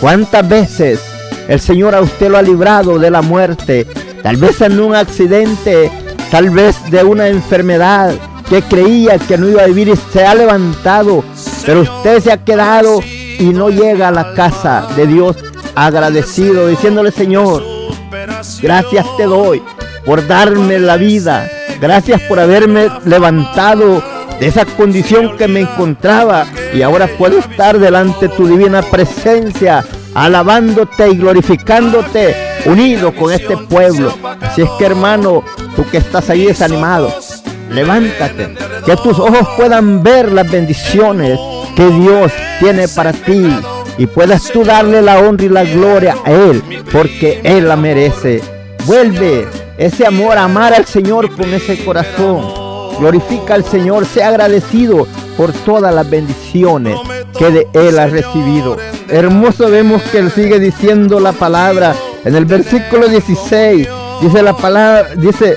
¿Cuántas 0.00 0.46
veces 0.46 1.00
el 1.48 1.60
Señor 1.60 1.94
a 1.94 2.00
usted 2.00 2.30
lo 2.30 2.38
ha 2.38 2.42
librado 2.42 2.98
de 2.98 3.10
la 3.10 3.22
muerte? 3.22 3.86
Tal 4.22 4.36
vez 4.36 4.60
en 4.60 4.80
un 4.80 4.94
accidente, 4.94 5.90
tal 6.30 6.50
vez 6.50 6.76
de 6.90 7.04
una 7.04 7.28
enfermedad 7.28 8.14
que 8.48 8.62
creía 8.62 9.18
que 9.18 9.38
no 9.38 9.48
iba 9.48 9.62
a 9.62 9.66
vivir 9.66 9.88
y 9.88 9.96
se 10.12 10.24
ha 10.24 10.34
levantado, 10.34 11.24
pero 11.64 11.80
usted 11.82 12.20
se 12.20 12.32
ha 12.32 12.44
quedado 12.44 13.00
y 13.38 13.44
no 13.52 13.70
llega 13.70 14.08
a 14.08 14.12
la 14.12 14.34
casa 14.34 14.86
de 14.96 15.06
Dios 15.06 15.36
agradecido, 15.74 16.68
diciéndole 16.68 17.10
Señor, 17.10 17.62
gracias 18.62 19.06
te 19.16 19.24
doy 19.24 19.62
por 20.04 20.26
darme 20.26 20.78
la 20.78 20.96
vida, 20.96 21.50
gracias 21.80 22.20
por 22.22 22.38
haberme 22.40 22.88
levantado 23.04 24.02
de 24.40 24.46
esa 24.46 24.64
condición 24.64 25.36
que 25.36 25.48
me 25.48 25.60
encontraba 25.60 26.46
y 26.74 26.82
ahora 26.82 27.08
puedo 27.18 27.38
estar 27.38 27.78
delante 27.78 28.28
de 28.28 28.34
tu 28.36 28.46
divina 28.46 28.82
presencia, 28.82 29.84
alabándote 30.16 31.10
y 31.10 31.16
glorificándote, 31.16 32.34
unido 32.64 33.14
con 33.14 33.32
este 33.32 33.56
pueblo. 33.56 34.12
Así 34.40 34.62
es 34.62 34.70
que 34.78 34.86
hermano, 34.86 35.44
tú 35.76 35.84
que 35.90 35.98
estás 35.98 36.30
ahí 36.30 36.46
desanimado, 36.46 37.14
levántate, 37.70 38.54
que 38.84 38.96
tus 38.96 39.18
ojos 39.18 39.46
puedan 39.58 40.02
ver 40.02 40.32
las 40.32 40.50
bendiciones 40.50 41.38
que 41.76 41.86
Dios 41.88 42.32
tiene 42.58 42.88
para 42.88 43.12
ti 43.12 43.46
y 43.98 44.06
puedas 44.06 44.44
tú 44.44 44.64
darle 44.64 45.02
la 45.02 45.18
honra 45.18 45.44
y 45.44 45.48
la 45.50 45.64
gloria 45.64 46.16
a 46.24 46.32
Él, 46.32 46.62
porque 46.90 47.40
Él 47.44 47.68
la 47.68 47.76
merece. 47.76 48.40
Vuelve 48.86 49.46
ese 49.76 50.06
amor, 50.06 50.38
amar 50.38 50.72
al 50.72 50.86
Señor 50.86 51.30
con 51.36 51.52
ese 51.52 51.84
corazón 51.84 52.66
Glorifica 52.98 53.54
al 53.54 53.64
Señor, 53.64 54.06
sea 54.06 54.28
agradecido 54.28 55.06
por 55.36 55.52
todas 55.52 55.94
las 55.94 56.08
bendiciones 56.08 56.98
que 57.38 57.50
de 57.50 57.66
Él 57.74 57.98
ha 57.98 58.06
recibido. 58.06 58.76
Hermoso 59.08 59.70
vemos 59.70 60.02
que 60.02 60.18
Él 60.18 60.30
sigue 60.32 60.58
diciendo 60.58 61.20
la 61.20 61.32
palabra 61.32 61.94
en 62.24 62.34
el 62.34 62.44
versículo 62.44 63.08
16. 63.08 63.88
Dice 64.20 64.42
la 64.42 64.56
palabra, 64.56 65.14
dice, 65.16 65.56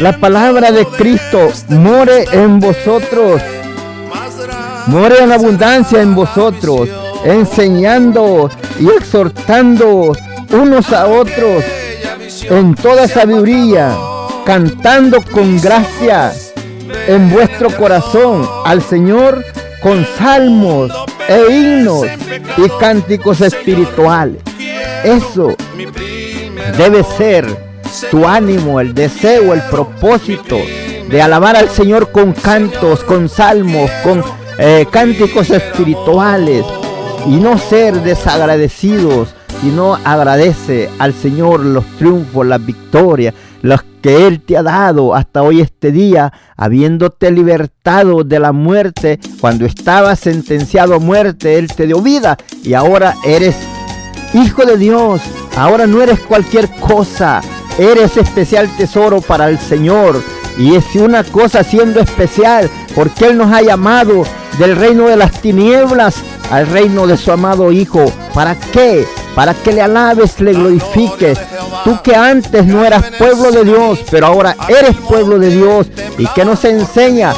la 0.00 0.18
palabra 0.18 0.72
de 0.72 0.86
Cristo 0.86 1.50
more 1.68 2.24
en 2.32 2.58
vosotros. 2.58 3.42
More 4.86 5.22
en 5.22 5.32
abundancia 5.32 6.00
en 6.00 6.14
vosotros, 6.14 6.88
enseñando 7.24 8.48
y 8.78 8.88
exhortando 8.88 10.12
unos 10.52 10.92
a 10.92 11.06
otros 11.08 11.64
en 12.48 12.74
toda 12.76 13.08
sabiduría, 13.08 13.94
cantando 14.44 15.20
con 15.22 15.60
gracia 15.60 16.32
en 17.08 17.30
vuestro 17.30 17.68
corazón 17.76 18.48
al 18.64 18.80
Señor 18.80 19.44
con 19.82 20.06
salmos 20.16 20.92
e 21.28 21.52
himnos 21.52 22.06
y 22.56 22.68
cánticos 22.80 23.40
espirituales. 23.40 24.42
Eso 25.04 25.54
debe 26.76 27.04
ser 27.04 27.46
tu 28.10 28.26
ánimo, 28.26 28.80
el 28.80 28.94
deseo, 28.94 29.54
el 29.54 29.62
propósito 29.70 30.58
de 31.08 31.22
alabar 31.22 31.56
al 31.56 31.68
Señor 31.68 32.10
con 32.10 32.32
cantos, 32.32 33.02
con 33.04 33.28
salmos, 33.28 33.90
con 34.02 34.22
eh, 34.58 34.86
cánticos 34.90 35.50
espirituales 35.50 36.64
y 37.26 37.36
no 37.36 37.58
ser 37.58 38.02
desagradecidos, 38.02 39.34
sino 39.60 39.94
agradece 40.04 40.90
al 40.98 41.14
Señor 41.14 41.60
los 41.60 41.84
triunfos, 41.98 42.46
las 42.46 42.64
victorias, 42.64 43.34
los 43.62 43.82
que 44.06 44.28
Él 44.28 44.40
te 44.40 44.56
ha 44.56 44.62
dado 44.62 45.16
hasta 45.16 45.42
hoy 45.42 45.60
este 45.60 45.90
día, 45.90 46.32
habiéndote 46.56 47.32
libertado 47.32 48.22
de 48.22 48.38
la 48.38 48.52
muerte, 48.52 49.18
cuando 49.40 49.66
estabas 49.66 50.20
sentenciado 50.20 50.94
a 50.94 51.00
muerte, 51.00 51.58
Él 51.58 51.66
te 51.66 51.88
dio 51.88 52.00
vida 52.00 52.36
y 52.62 52.74
ahora 52.74 53.16
eres 53.24 53.56
hijo 54.32 54.64
de 54.64 54.76
Dios, 54.76 55.22
ahora 55.56 55.88
no 55.88 56.00
eres 56.02 56.20
cualquier 56.20 56.70
cosa, 56.76 57.40
eres 57.80 58.16
especial 58.16 58.70
tesoro 58.76 59.20
para 59.20 59.48
el 59.48 59.58
Señor. 59.58 60.22
Y 60.56 60.76
es 60.76 60.84
una 60.94 61.24
cosa 61.24 61.64
siendo 61.64 61.98
especial, 61.98 62.70
porque 62.94 63.26
Él 63.26 63.36
nos 63.36 63.50
ha 63.50 63.60
llamado 63.60 64.22
del 64.56 64.76
reino 64.76 65.08
de 65.08 65.16
las 65.16 65.32
tinieblas 65.32 66.22
al 66.52 66.68
reino 66.68 67.08
de 67.08 67.16
su 67.16 67.32
amado 67.32 67.72
Hijo. 67.72 68.04
¿Para 68.32 68.54
qué? 68.54 69.04
Para 69.36 69.52
que 69.52 69.70
le 69.70 69.82
alabes, 69.82 70.40
le 70.40 70.54
glorifiques. 70.54 71.38
Tú 71.84 72.00
que 72.02 72.16
antes 72.16 72.64
no 72.64 72.82
eras 72.82 73.04
pueblo 73.18 73.52
de 73.52 73.64
Dios, 73.64 73.98
pero 74.10 74.28
ahora 74.28 74.56
eres 74.66 74.96
pueblo 74.96 75.38
de 75.38 75.50
Dios. 75.50 75.88
¿Y 76.16 76.26
que 76.28 76.42
nos 76.42 76.64
enseña? 76.64 77.34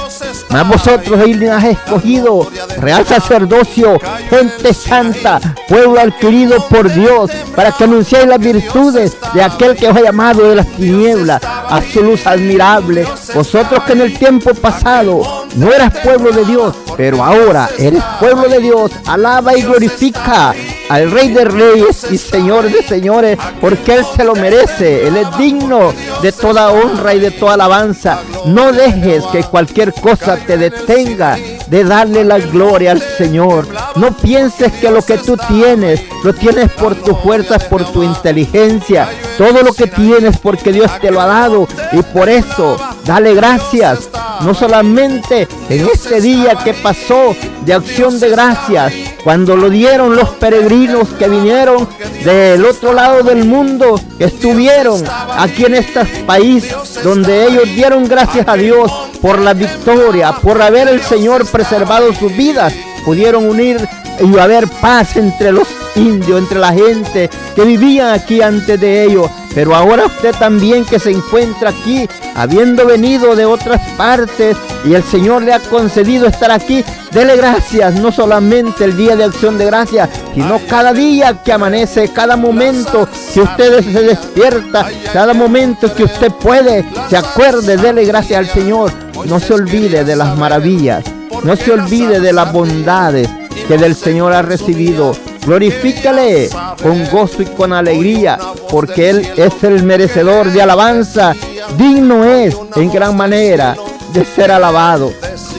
Más 0.51 0.69
vosotros 0.69 1.19
has 1.51 1.65
escogido, 1.65 2.49
real 2.79 3.05
sacerdocio, 3.05 3.99
gente 4.31 4.73
santa, 4.73 5.41
pueblo 5.67 6.01
adquirido 6.01 6.65
por 6.69 6.89
Dios, 6.89 7.33
para 7.57 7.73
que 7.73 7.85
anunciéis 7.85 8.29
las 8.29 8.39
virtudes 8.39 9.17
de 9.35 9.43
aquel 9.43 9.75
que 9.75 9.89
os 9.89 9.97
ha 9.97 10.01
llamado 10.01 10.49
de 10.49 10.55
las 10.55 10.69
tinieblas 10.69 11.43
a 11.43 11.83
su 11.83 12.03
luz 12.03 12.27
admirable. 12.29 13.07
Vosotros 13.35 13.83
que 13.83 13.93
en 13.95 14.03
el 14.03 14.17
tiempo 14.17 14.55
pasado 14.55 15.47
no 15.57 15.73
eras 15.73 15.93
pueblo 15.99 16.31
de 16.31 16.45
Dios, 16.45 16.77
pero 16.97 17.25
ahora 17.25 17.69
eres 17.77 18.05
pueblo 18.21 18.49
de 18.49 18.61
Dios. 18.61 18.93
Alaba 19.05 19.57
y 19.57 19.63
glorifica 19.63 20.55
al 20.89 21.11
Rey 21.11 21.29
de 21.29 21.45
Reyes 21.45 22.07
y 22.11 22.19
Señor 22.19 22.71
de 22.71 22.83
Señores, 22.83 23.39
porque 23.61 23.95
Él 23.95 24.05
se 24.17 24.25
lo 24.25 24.35
merece. 24.35 25.07
Él 25.07 25.17
es 25.17 25.39
digno 25.39 25.93
de 26.23 26.33
toda 26.33 26.71
honra 26.71 27.15
y 27.15 27.21
de 27.21 27.31
toda 27.31 27.55
alabanza. 27.55 28.21
No 28.47 28.73
dejes 28.73 29.25
que 29.27 29.43
cualquier 29.45 29.93
cosa 29.93 30.37
te 30.37 30.57
detenga 30.57 31.37
de 31.69 31.85
darle 31.85 32.25
la 32.25 32.39
gloria 32.39 32.93
al 32.93 33.01
Señor. 33.01 33.67
No 33.97 34.17
pienses 34.17 34.73
que 34.75 34.91
lo 34.91 35.03
que 35.03 35.19
tú 35.19 35.37
tienes, 35.49 36.01
lo 36.25 36.33
tienes 36.33 36.71
por 36.73 36.95
tus 36.95 37.19
fuerzas, 37.19 37.65
por 37.65 37.85
tu 37.93 38.03
inteligencia. 38.03 39.09
Todo 39.37 39.63
lo 39.63 39.73
que 39.73 39.87
tienes 39.87 40.39
porque 40.39 40.73
Dios 40.73 40.91
te 41.01 41.11
lo 41.11 41.21
ha 41.21 41.27
dado. 41.27 41.69
Y 41.93 42.03
por 42.03 42.29
eso, 42.29 42.77
dale 43.05 43.35
gracias. 43.35 44.09
No 44.41 44.55
solamente 44.55 45.49
en 45.69 45.87
este 45.87 46.21
día 46.21 46.57
que 46.57 46.75
pasó 46.75 47.35
de 47.65 47.75
acción 47.75 48.19
de 48.19 48.31
gracias, 48.31 48.93
cuando 49.29 49.59
lo 49.59 49.69
dieron 49.69 50.17
los 50.17 50.31
peregrinos 50.31 51.11
que 51.19 51.29
vinieron 51.29 51.87
del 52.25 52.65
otro 52.65 52.95
lado 52.95 53.23
del 53.23 53.45
mundo, 53.45 54.01
estuvieron 54.19 55.05
aquí 55.37 55.67
en 55.67 55.75
este 55.75 56.03
país, 56.25 56.75
donde 57.05 57.47
ellos 57.47 57.65
dieron 57.75 58.09
gracias 58.09 58.49
a 58.49 58.55
Dios 58.55 58.91
por 59.21 59.39
la 59.39 59.53
victoria, 59.53 60.33
por 60.33 60.63
haber 60.63 60.89
el 60.89 61.03
Señor 61.03 61.47
preservado 61.47 62.11
sus 62.15 62.35
vidas, 62.35 62.73
pudieron 63.05 63.47
unir 63.47 63.87
y 64.19 64.39
haber 64.39 64.67
paz 64.67 65.15
entre 65.19 65.53
los 65.53 65.69
indios, 65.99 66.39
entre 66.39 66.59
la 66.59 66.73
gente 66.73 67.29
que 67.55 67.65
vivían 67.65 68.15
aquí 68.15 68.41
antes 68.41 68.81
de 68.81 69.05
ellos. 69.05 69.31
Pero 69.55 69.75
ahora 69.75 70.07
usted 70.07 70.35
también 70.37 70.85
que 70.85 70.99
se 70.99 71.11
encuentra 71.11 71.71
aquí, 71.71 72.09
habiendo 72.37 72.87
venido 72.87 73.35
de 73.35 73.45
otras 73.45 73.81
partes 73.97 74.57
y 74.85 74.95
el 74.95 75.03
Señor 75.03 75.43
le 75.43 75.53
ha 75.53 75.59
concedido 75.59 76.27
estar 76.27 76.51
aquí, 76.51 76.85
dele 77.11 77.37
gracias, 77.37 77.95
no 77.95 78.13
solamente 78.13 78.85
el 78.85 78.97
día 78.97 79.17
de 79.17 79.25
acción 79.25 79.59
de 79.59 79.67
gracias, 79.67 80.09
sino 80.35 80.61
cada 80.69 80.93
día 80.93 81.43
que 81.43 81.53
amanece, 81.53 82.09
cada 82.13 82.37
momento 82.37 83.09
que 83.35 83.41
usted 83.41 83.83
se 83.83 84.03
despierta, 84.03 84.87
cada 85.13 85.35
momento 85.35 85.93
que 85.93 86.05
usted 86.05 86.31
puede, 86.31 86.85
se 87.09 87.17
acuerde, 87.17 87.77
dele 87.77 88.05
gracias 88.05 88.39
al 88.39 88.47
Señor. 88.47 88.93
No 89.27 89.41
se 89.41 89.55
olvide 89.55 90.05
de 90.05 90.15
las 90.15 90.39
maravillas, 90.39 91.05
no 91.43 91.57
se 91.57 91.73
olvide 91.73 92.21
de 92.21 92.33
las 92.33 92.53
bondades 92.53 93.29
que 93.67 93.77
del 93.77 93.97
Señor 93.97 94.33
ha 94.33 94.43
recibido. 94.43 95.17
Glorifícale 95.49 96.51
con 96.83 97.09
gozo 97.09 97.41
y 97.41 97.47
con 97.47 97.73
alegría, 97.73 98.39
porque 98.71 99.09
Él 99.09 99.27
es 99.35 99.65
el 99.65 99.83
merecedor 99.83 100.53
de 100.53 100.61
alabanza. 100.61 101.35
Digno 101.79 102.23
es 102.23 102.55
en 102.77 102.93
gran 102.93 103.17
manera 103.17 103.75
de 104.13 104.27
ser 104.27 104.53
alabado. 104.53 105.11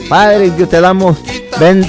Padre, 0.07 0.53
que 0.55 0.67
te 0.67 0.79
damos 0.79 1.17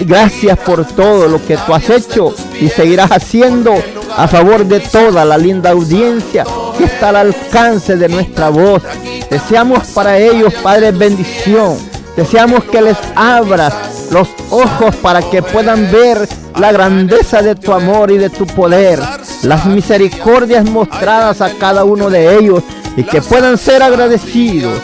gracias 0.07 0.59
por 0.61 0.87
todo 0.87 1.29
lo 1.29 1.45
que 1.47 1.59
tú 1.59 1.75
has 1.75 1.91
hecho 1.91 2.35
y 2.59 2.71
seguirás 2.71 3.11
haciendo 3.11 3.75
a 4.17 4.27
favor 4.27 4.65
de 4.65 4.81
toda 4.81 5.27
la 5.27 5.37
linda 5.37 5.69
audiencia 5.69 6.47
que 6.79 6.85
está 6.85 7.11
al 7.11 7.17
alcance 7.17 7.97
de 7.97 8.09
nuestra 8.09 8.49
voz. 8.49 8.83
Deseamos 9.29 9.89
para 9.89 10.17
ellos, 10.17 10.55
Padre, 10.63 10.91
bendición. 10.93 11.77
Deseamos 12.17 12.65
que 12.65 12.81
les 12.81 12.97
abras 13.15 13.75
los 14.11 14.29
ojos 14.51 14.95
para 14.97 15.23
que 15.23 15.43
puedan 15.43 15.91
ver 15.91 16.29
la 16.59 16.73
grandeza 16.73 17.43
de 17.43 17.55
tu 17.55 17.73
amor 17.73 18.11
y 18.11 18.19
de 18.19 18.31
tu 18.31 18.47
poder, 18.47 19.01
las 19.43 19.67
misericordias 19.67 20.65
mostradas 20.69 21.41
a 21.41 21.55
cada 21.55 21.85
uno 21.85 22.11
de 22.11 22.37
ellos 22.37 22.63
y 22.97 23.05
que 23.05 23.23
puedan 23.23 23.57
ser 23.57 23.83
agradecidos 23.83 24.81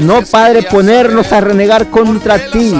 no, 0.00 0.22
Padre, 0.22 0.62
ponernos 0.62 1.32
a 1.32 1.40
renegar 1.40 1.90
contra 1.90 2.38
ti, 2.50 2.74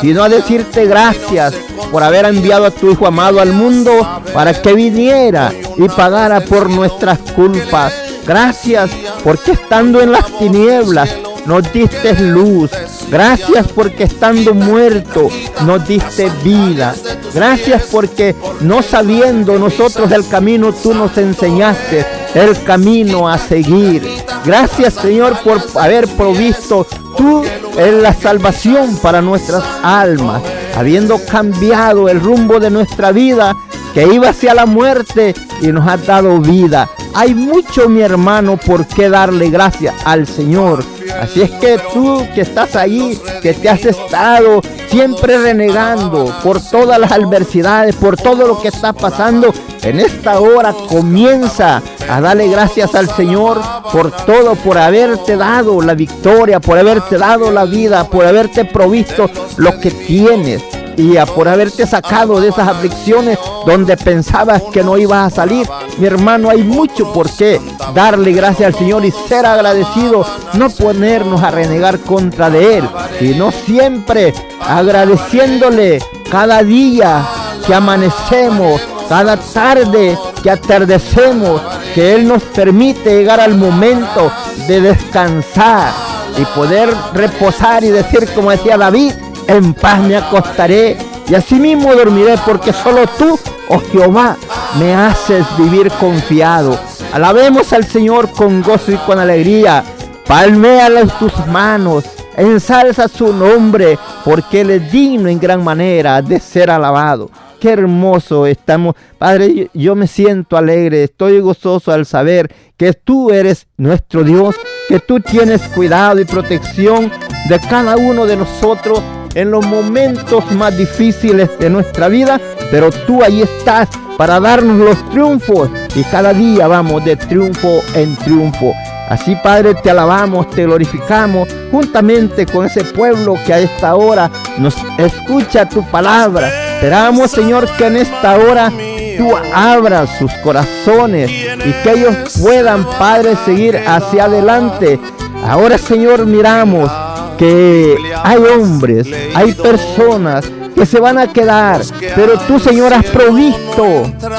sino 0.00 0.24
a 0.24 0.28
decirte 0.28 0.86
gracias 0.86 1.54
por 1.92 2.02
haber 2.02 2.24
enviado 2.24 2.66
a 2.66 2.70
tu 2.70 2.90
Hijo 2.90 3.06
amado 3.06 3.40
al 3.40 3.52
mundo 3.52 3.92
para 4.32 4.60
que 4.60 4.72
viniera 4.74 5.52
y 5.76 5.88
pagara 5.88 6.40
por 6.40 6.68
nuestras 6.68 7.18
culpas. 7.18 7.92
Gracias 8.26 8.90
porque 9.22 9.52
estando 9.52 10.00
en 10.00 10.10
las 10.10 10.26
tinieblas 10.38 11.14
nos 11.46 11.72
diste 11.72 12.14
luz. 12.20 12.70
Gracias 13.10 13.68
porque 13.68 14.04
estando 14.04 14.54
muerto 14.54 15.28
nos 15.64 15.86
diste 15.86 16.30
vida. 16.42 16.94
Gracias 17.34 17.84
porque 17.90 18.34
no 18.60 18.82
sabiendo 18.82 19.58
nosotros 19.58 20.10
el 20.12 20.26
camino, 20.28 20.72
tú 20.72 20.94
nos 20.94 21.16
enseñaste 21.18 22.06
el 22.34 22.62
camino 22.64 23.28
a 23.28 23.38
seguir. 23.38 24.02
Gracias 24.44 24.94
Señor 24.94 25.38
por 25.42 25.60
haber 25.76 26.06
provisto 26.08 26.86
tú 27.16 27.42
en 27.76 28.02
la 28.02 28.12
salvación 28.14 28.96
para 28.98 29.20
nuestras 29.20 29.64
almas, 29.82 30.42
habiendo 30.76 31.18
cambiado 31.24 32.08
el 32.08 32.20
rumbo 32.20 32.60
de 32.60 32.70
nuestra 32.70 33.12
vida 33.12 33.56
que 33.94 34.12
iba 34.12 34.30
hacia 34.30 34.54
la 34.54 34.66
muerte 34.66 35.34
y 35.62 35.68
nos 35.68 35.86
ha 35.86 35.96
dado 35.96 36.38
vida. 36.40 36.90
Hay 37.14 37.32
mucho, 37.32 37.88
mi 37.88 38.00
hermano, 38.00 38.56
por 38.56 38.86
qué 38.86 39.08
darle 39.08 39.50
gracias 39.50 39.94
al 40.04 40.26
Señor. 40.26 40.84
Así 41.24 41.40
es 41.40 41.50
que 41.52 41.78
tú 41.94 42.26
que 42.34 42.42
estás 42.42 42.76
ahí, 42.76 43.18
que 43.40 43.54
te 43.54 43.70
has 43.70 43.82
estado 43.86 44.60
siempre 44.88 45.38
renegando 45.38 46.30
por 46.42 46.60
todas 46.60 46.98
las 46.98 47.12
adversidades, 47.12 47.96
por 47.96 48.18
todo 48.18 48.46
lo 48.46 48.60
que 48.60 48.68
está 48.68 48.92
pasando, 48.92 49.50
en 49.82 50.00
esta 50.00 50.38
hora 50.38 50.74
comienza 50.86 51.80
a 52.10 52.20
darle 52.20 52.48
gracias 52.48 52.94
al 52.94 53.08
Señor 53.08 53.58
por 53.90 54.10
todo, 54.10 54.54
por 54.54 54.76
haberte 54.76 55.38
dado 55.38 55.80
la 55.80 55.94
victoria, 55.94 56.60
por 56.60 56.78
haberte 56.78 57.16
dado 57.16 57.50
la 57.50 57.64
vida, 57.64 58.06
por 58.10 58.26
haberte 58.26 58.66
provisto 58.66 59.30
lo 59.56 59.80
que 59.80 59.92
tienes 59.92 60.62
y 60.96 61.14
por 61.34 61.48
haberte 61.48 61.86
sacado 61.86 62.40
de 62.40 62.48
esas 62.48 62.68
aflicciones 62.68 63.38
donde 63.66 63.96
pensabas 63.96 64.62
que 64.72 64.82
no 64.82 64.96
ibas 64.96 65.32
a 65.32 65.36
salir. 65.36 65.68
Mi 65.98 66.06
hermano, 66.06 66.50
hay 66.50 66.62
mucho 66.62 67.12
por 67.12 67.30
qué 67.30 67.60
darle 67.94 68.32
gracias 68.32 68.68
al 68.68 68.74
Señor 68.74 69.04
y 69.04 69.10
ser 69.10 69.46
agradecido, 69.46 70.24
no 70.54 70.70
ponernos 70.70 71.42
a 71.42 71.50
renegar 71.50 72.00
contra 72.00 72.50
de 72.50 72.78
Él, 72.78 72.88
sino 73.18 73.50
siempre 73.50 74.32
agradeciéndole 74.60 76.00
cada 76.30 76.62
día 76.62 77.24
que 77.66 77.74
amanecemos, 77.74 78.80
cada 79.08 79.36
tarde 79.36 80.18
que 80.42 80.50
atardecemos, 80.50 81.60
que 81.94 82.14
Él 82.14 82.26
nos 82.26 82.42
permite 82.42 83.16
llegar 83.16 83.40
al 83.40 83.54
momento 83.54 84.30
de 84.66 84.80
descansar 84.80 85.92
y 86.36 86.44
poder 86.56 86.92
reposar 87.12 87.84
y 87.84 87.90
decir 87.90 88.28
como 88.34 88.50
decía 88.50 88.76
David, 88.76 89.12
en 89.46 89.74
paz 89.74 90.00
me 90.00 90.16
acostaré 90.16 90.96
y 91.28 91.34
asimismo 91.34 91.94
dormiré 91.94 92.34
porque 92.44 92.72
solo 92.72 93.06
tú, 93.18 93.38
oh 93.68 93.80
Jehová, 93.90 94.36
me 94.78 94.94
haces 94.94 95.46
vivir 95.58 95.90
confiado. 95.92 96.78
Alabemos 97.12 97.72
al 97.72 97.84
Señor 97.84 98.30
con 98.30 98.62
gozo 98.62 98.92
y 98.92 98.96
con 98.96 99.18
alegría. 99.18 99.84
Palméale 100.26 101.06
tus 101.18 101.32
manos, 101.46 102.04
ensalza 102.36 103.08
su 103.08 103.32
nombre, 103.32 103.98
porque 104.24 104.62
Él 104.62 104.70
es 104.70 104.92
digno 104.92 105.28
en 105.28 105.38
gran 105.38 105.62
manera 105.62 106.20
de 106.22 106.40
ser 106.40 106.70
alabado. 106.70 107.30
Qué 107.60 107.70
hermoso 107.70 108.46
estamos. 108.46 108.94
Padre, 109.18 109.70
yo 109.72 109.94
me 109.94 110.06
siento 110.06 110.56
alegre, 110.56 111.04
estoy 111.04 111.40
gozoso 111.40 111.92
al 111.92 112.04
saber 112.04 112.54
que 112.76 112.92
tú 112.92 113.30
eres 113.30 113.66
nuestro 113.76 114.24
Dios, 114.24 114.56
que 114.88 115.00
tú 115.00 115.20
tienes 115.20 115.62
cuidado 115.68 116.20
y 116.20 116.24
protección 116.24 117.10
de 117.48 117.60
cada 117.60 117.96
uno 117.96 118.26
de 118.26 118.36
nosotros 118.36 119.02
en 119.34 119.50
los 119.50 119.66
momentos 119.66 120.50
más 120.52 120.76
difíciles 120.76 121.50
de 121.58 121.70
nuestra 121.70 122.08
vida, 122.08 122.40
pero 122.70 122.90
tú 122.90 123.22
ahí 123.22 123.42
estás 123.42 123.88
para 124.16 124.40
darnos 124.40 124.76
los 124.76 125.10
triunfos 125.10 125.68
y 125.94 126.02
cada 126.04 126.32
día 126.32 126.68
vamos 126.68 127.04
de 127.04 127.16
triunfo 127.16 127.80
en 127.94 128.16
triunfo. 128.16 128.72
Así 129.08 129.36
Padre 129.36 129.74
te 129.74 129.90
alabamos, 129.90 130.50
te 130.50 130.64
glorificamos 130.64 131.48
juntamente 131.70 132.46
con 132.46 132.64
ese 132.64 132.84
pueblo 132.84 133.34
que 133.44 133.52
a 133.52 133.58
esta 133.58 133.96
hora 133.96 134.30
nos 134.58 134.74
escucha 134.98 135.68
tu 135.68 135.84
palabra. 135.90 136.48
Esperamos 136.76 137.30
Señor 137.30 137.68
que 137.76 137.86
en 137.86 137.96
esta 137.96 138.36
hora 138.36 138.72
tú 139.18 139.30
abras 139.52 140.10
sus 140.18 140.32
corazones 140.34 141.30
y 141.30 141.72
que 141.82 141.92
ellos 141.92 142.38
puedan 142.42 142.84
Padre 142.98 143.36
seguir 143.44 143.76
hacia 143.86 144.24
adelante. 144.24 144.98
Ahora 145.46 145.76
Señor 145.76 146.24
miramos 146.24 146.90
que 147.36 147.96
hay 148.22 148.38
hombres, 148.38 149.06
hay 149.34 149.52
personas 149.54 150.44
que 150.74 150.86
se 150.86 150.98
van 150.98 151.18
a 151.18 151.32
quedar, 151.32 151.82
pero 152.16 152.38
tú 152.40 152.58
Señor 152.58 152.92
has 152.92 153.04
provisto 153.06 153.84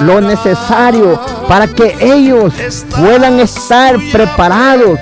lo 0.02 0.22
necesario 0.22 1.20
para 1.48 1.68
que 1.68 1.96
ellos 2.00 2.54
puedan 3.00 3.40
estar 3.40 3.96
preparados 4.12 5.00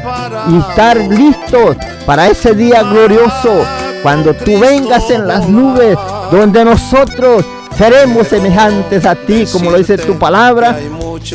y 0.50 0.58
estar 0.58 0.98
listos 0.98 1.76
para 2.06 2.28
ese 2.28 2.54
día 2.54 2.84
glorioso, 2.84 3.66
cuando 4.04 4.34
tú 4.34 4.60
vengas 4.60 5.10
en 5.10 5.28
las 5.28 5.48
nubes, 5.48 5.98
donde 6.32 6.66
nosotros 6.66 7.46
seremos 7.78 8.28
semejantes 8.28 9.06
a 9.06 9.16
ti, 9.16 9.46
como 9.52 9.72
lo 9.72 9.78
dice 9.78 9.98
tu 9.98 10.20
palabra, 10.20 10.78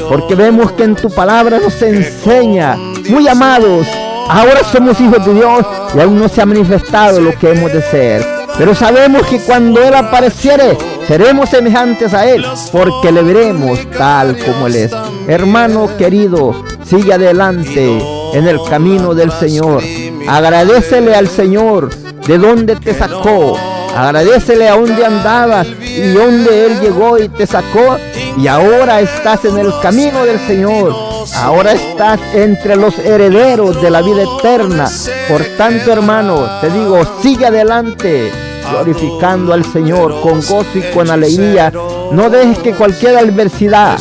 porque 0.08 0.34
vemos 0.34 0.72
que 0.72 0.84
en 0.84 0.94
tu 0.94 1.10
palabra 1.10 1.58
nos 1.58 1.80
enseña, 1.82 2.76
muy 3.08 3.26
amados, 3.26 3.86
Ahora 4.30 4.62
somos 4.62 5.00
hijos 5.00 5.24
de 5.24 5.32
Dios 5.32 5.64
y 5.94 6.00
aún 6.00 6.18
no 6.18 6.28
se 6.28 6.42
ha 6.42 6.46
manifestado 6.46 7.20
lo 7.20 7.36
que 7.38 7.50
hemos 7.50 7.72
de 7.72 7.82
ser. 7.82 8.26
Pero 8.56 8.74
sabemos 8.74 9.26
que 9.26 9.38
cuando 9.40 9.82
Él 9.82 9.94
apareciere, 9.94 10.76
seremos 11.06 11.48
semejantes 11.48 12.12
a 12.12 12.28
Él, 12.28 12.44
porque 12.72 13.12
le 13.12 13.22
veremos 13.22 13.78
tal 13.96 14.36
como 14.38 14.66
Él 14.66 14.74
es. 14.74 14.92
Hermano 15.28 15.96
querido, 15.96 16.64
sigue 16.84 17.14
adelante 17.14 17.98
en 18.32 18.48
el 18.48 18.58
camino 18.68 19.14
del 19.14 19.30
Señor. 19.32 19.82
Agradecele 20.26 21.14
al 21.14 21.28
Señor 21.28 21.90
de 22.26 22.38
dónde 22.38 22.76
te 22.76 22.94
sacó. 22.94 23.56
Agradecele 23.96 24.68
a 24.68 24.76
dónde 24.76 25.04
andabas 25.04 25.66
y 25.66 26.10
dónde 26.10 26.66
Él 26.66 26.80
llegó 26.80 27.18
y 27.18 27.28
te 27.28 27.46
sacó. 27.46 27.96
Y 28.36 28.46
ahora 28.48 29.00
estás 29.00 29.44
en 29.44 29.58
el 29.58 29.72
camino 29.80 30.24
del 30.24 30.38
Señor 30.40 31.07
Ahora 31.36 31.72
estás 31.72 32.20
entre 32.34 32.76
los 32.76 32.98
herederos 32.98 33.80
de 33.80 33.90
la 33.90 34.02
vida 34.02 34.22
eterna. 34.22 34.88
Por 35.28 35.44
tanto, 35.56 35.92
hermano, 35.92 36.60
te 36.60 36.70
digo, 36.70 37.00
sigue 37.22 37.46
adelante, 37.46 38.32
glorificando 38.70 39.52
al 39.52 39.64
Señor 39.64 40.20
con 40.20 40.40
gozo 40.40 40.66
y 40.74 40.82
con 40.94 41.10
alegría. 41.10 41.72
No 42.12 42.30
dejes 42.30 42.58
que 42.58 42.74
cualquier 42.74 43.18
adversidad 43.18 43.98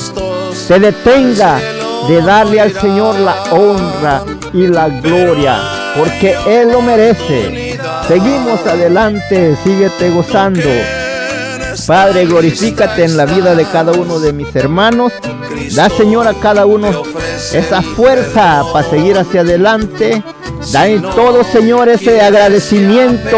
te 0.68 0.80
detenga 0.80 1.60
de 2.08 2.22
darle 2.22 2.62
al 2.62 2.74
Señor 2.74 3.20
la 3.20 3.44
honra 3.52 4.24
y 4.54 4.68
la 4.68 4.88
gloria, 4.90 5.60
porque 5.98 6.36
Él 6.48 6.72
lo 6.72 6.82
merece. 6.82 7.78
Seguimos 8.08 8.66
adelante, 8.66 9.58
síguete 9.63 10.10
gozando. 10.10 10.70
Padre, 11.86 12.26
glorifícate 12.26 13.04
en 13.04 13.18
la 13.18 13.26
vida 13.26 13.54
de 13.56 13.66
cada 13.66 13.92
uno 13.92 14.20
de 14.20 14.34
mis 14.34 14.54
hermanos. 14.56 15.13
Da, 15.76 15.90
Señor, 15.90 16.28
a 16.28 16.34
cada 16.34 16.66
uno 16.66 17.04
esa 17.54 17.82
fuerza 17.82 18.63
para 18.74 18.90
seguir 18.90 19.18
hacia 19.18 19.42
adelante. 19.42 20.24
Da 20.72 20.88
en 20.88 21.02
todo, 21.02 21.44
Señor, 21.44 21.90
ese 21.90 22.22
agradecimiento. 22.22 23.38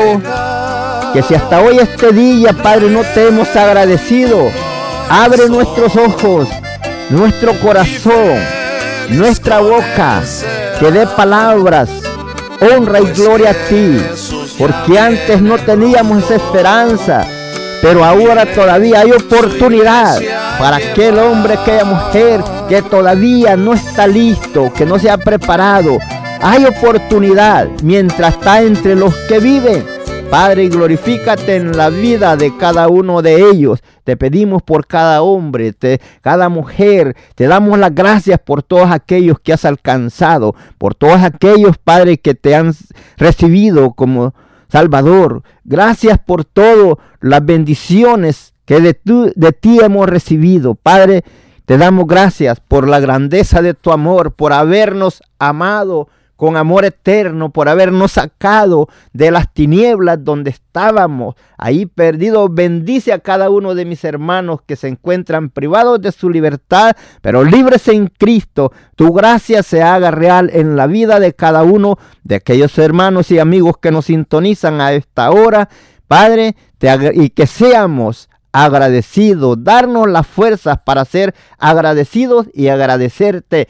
Que 1.14 1.24
si 1.24 1.36
hasta 1.36 1.60
hoy 1.62 1.78
este 1.80 2.12
día, 2.12 2.54
Padre, 2.54 2.90
no 2.90 3.02
te 3.02 3.28
hemos 3.28 3.56
agradecido, 3.56 4.50
abre 5.10 5.50
nuestros 5.50 5.96
ojos, 5.96 6.48
nuestro 7.10 7.60
corazón, 7.60 8.38
nuestra 9.10 9.60
boca, 9.60 10.22
que 10.80 10.92
dé 10.92 11.08
palabras, 11.08 11.90
honra 12.62 13.00
y 13.00 13.12
gloria 13.14 13.52
a 13.52 13.68
ti. 13.70 14.00
Porque 14.58 15.00
antes 15.00 15.42
no 15.42 15.58
teníamos 15.58 16.24
esa 16.24 16.36
esperanza 16.36 17.26
pero 17.82 18.04
ahora 18.04 18.46
todavía 18.46 19.02
hay 19.02 19.12
oportunidad 19.12 20.20
para 20.58 20.78
aquel 20.78 21.18
hombre, 21.18 21.54
aquella 21.54 21.86
mujer 21.86 22.42
que 22.68 22.82
todavía 22.82 23.56
no 23.56 23.74
está 23.74 24.06
listo, 24.08 24.72
que 24.74 24.86
no 24.86 25.00
se 25.00 25.10
ha 25.10 25.18
preparado. 25.18 25.98
Hay 26.42 26.66
oportunidad 26.66 27.68
mientras 27.84 28.36
está 28.36 28.62
entre 28.62 28.96
los 28.96 29.16
que 29.28 29.40
viven. 29.40 29.86
Padre, 30.30 30.70
glorifícate 30.70 31.56
en 31.56 31.76
la 31.76 31.90
vida 31.90 32.38
de 32.38 32.56
cada 32.56 32.88
uno 32.88 33.22
de 33.22 33.50
ellos. 33.50 33.80
Te 34.04 34.16
pedimos 34.16 34.62
por 34.62 34.86
cada 34.86 35.24
hombre, 35.24 35.74
cada 36.22 36.50
mujer. 36.50 37.16
Te 37.34 37.48
damos 37.48 37.80
las 37.80 37.96
gracias 37.96 38.40
por 38.40 38.62
todos 38.62 38.92
aquellos 38.92 39.40
que 39.40 39.54
has 39.54 39.66
alcanzado, 39.66 40.56
por 40.78 40.94
todos 40.94 41.24
aquellos, 41.24 41.78
Padre, 41.78 42.20
que 42.20 42.36
te 42.36 42.56
han 42.56 42.74
recibido 43.18 43.94
como 43.94 44.36
Salvador. 44.70 45.44
Gracias 45.64 46.20
por 46.20 46.46
todas 46.46 46.98
las 47.20 47.46
bendiciones 47.46 48.54
que 48.66 48.80
de, 48.80 49.00
de 49.36 49.52
ti 49.52 49.80
hemos 49.82 50.08
recibido. 50.08 50.76
Padre, 50.76 51.24
te 51.66 51.78
damos 51.78 52.08
gracias 52.08 52.60
por 52.60 52.88
la 52.88 53.00
grandeza 53.00 53.62
de 53.62 53.74
tu 53.74 53.92
amor, 53.92 54.34
por 54.34 54.54
habernos 54.54 55.22
amado 55.38 56.08
con 56.40 56.56
amor 56.56 56.86
eterno 56.86 57.50
por 57.50 57.68
habernos 57.68 58.14
sacado 58.14 58.88
de 59.12 59.30
las 59.30 59.54
tinieblas 59.54 60.24
donde 60.24 60.52
estábamos 60.52 61.36
ahí 61.58 61.86
perdidos. 61.86 62.54
Bendice 62.54 63.12
a 63.12 63.20
cada 63.20 63.50
uno 63.50 63.76
de 63.76 63.84
mis 63.84 64.06
hermanos 64.06 64.62
que 64.66 64.78
se 64.78 64.88
encuentran 64.88 65.50
privados 65.50 66.00
de 66.00 66.14
su 66.14 66.30
libertad, 66.30 66.96
pero 67.22 67.44
libres 67.44 67.90
en 67.90 68.08
Cristo. 68.08 68.72
Tu 68.96 69.12
gracia 69.12 69.64
se 69.64 69.84
haga 69.84 70.12
real 70.12 70.50
en 70.54 70.78
la 70.78 70.88
vida 70.88 71.20
de 71.20 71.34
cada 71.34 71.64
uno 71.64 71.98
de 72.24 72.36
aquellos 72.36 72.78
hermanos 72.78 73.32
y 73.32 73.40
amigos 73.40 73.76
que 73.82 73.92
nos 73.92 74.06
sintonizan 74.06 74.80
a 74.80 74.94
esta 74.94 75.32
hora. 75.32 75.68
Padre, 76.08 76.56
y 77.16 77.32
que 77.32 77.48
seamos 77.48 78.30
agradecidos, 78.54 79.62
darnos 79.62 80.08
las 80.08 80.26
fuerzas 80.26 80.80
para 80.86 81.04
ser 81.04 81.36
agradecidos 81.58 82.48
y 82.54 82.70
agradecerte 82.70 83.68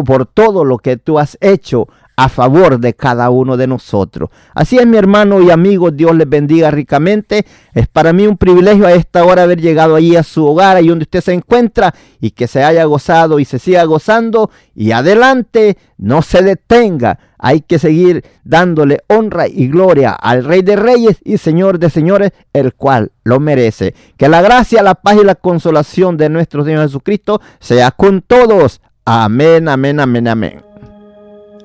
por 0.00 0.26
todo 0.26 0.64
lo 0.64 0.78
que 0.78 0.96
tú 0.96 1.18
has 1.18 1.36
hecho 1.40 1.88
a 2.22 2.28
favor 2.28 2.78
de 2.78 2.94
cada 2.94 3.30
uno 3.30 3.56
de 3.56 3.66
nosotros. 3.66 4.30
Así 4.54 4.78
es, 4.78 4.86
mi 4.86 4.96
hermano 4.96 5.42
y 5.42 5.50
amigo, 5.50 5.90
Dios 5.90 6.14
les 6.14 6.28
bendiga 6.28 6.70
ricamente. 6.70 7.44
Es 7.74 7.88
para 7.88 8.12
mí 8.12 8.28
un 8.28 8.36
privilegio 8.36 8.86
a 8.86 8.92
esta 8.92 9.24
hora 9.24 9.42
haber 9.42 9.60
llegado 9.60 9.96
allí 9.96 10.14
a 10.14 10.22
su 10.22 10.46
hogar, 10.46 10.76
ahí 10.76 10.86
donde 10.86 11.02
usted 11.02 11.20
se 11.20 11.32
encuentra, 11.32 11.92
y 12.20 12.30
que 12.30 12.46
se 12.46 12.62
haya 12.62 12.84
gozado 12.84 13.40
y 13.40 13.44
se 13.44 13.58
siga 13.58 13.82
gozando. 13.84 14.50
Y 14.72 14.92
adelante, 14.92 15.78
no 15.98 16.22
se 16.22 16.42
detenga. 16.42 17.18
Hay 17.38 17.62
que 17.62 17.80
seguir 17.80 18.24
dándole 18.44 19.00
honra 19.08 19.48
y 19.48 19.66
gloria 19.66 20.12
al 20.12 20.44
Rey 20.44 20.62
de 20.62 20.76
Reyes 20.76 21.16
y 21.24 21.38
Señor 21.38 21.80
de 21.80 21.90
Señores, 21.90 22.30
el 22.52 22.72
cual 22.74 23.10
lo 23.24 23.40
merece. 23.40 23.96
Que 24.16 24.28
la 24.28 24.42
gracia, 24.42 24.84
la 24.84 24.94
paz 24.94 25.16
y 25.20 25.24
la 25.24 25.34
consolación 25.34 26.16
de 26.16 26.28
nuestro 26.28 26.64
Señor 26.64 26.82
Jesucristo 26.82 27.40
sea 27.58 27.90
con 27.90 28.22
todos. 28.22 28.80
Amén, 29.04 29.68
amén, 29.68 29.98
amén, 29.98 30.28
amén. 30.28 30.72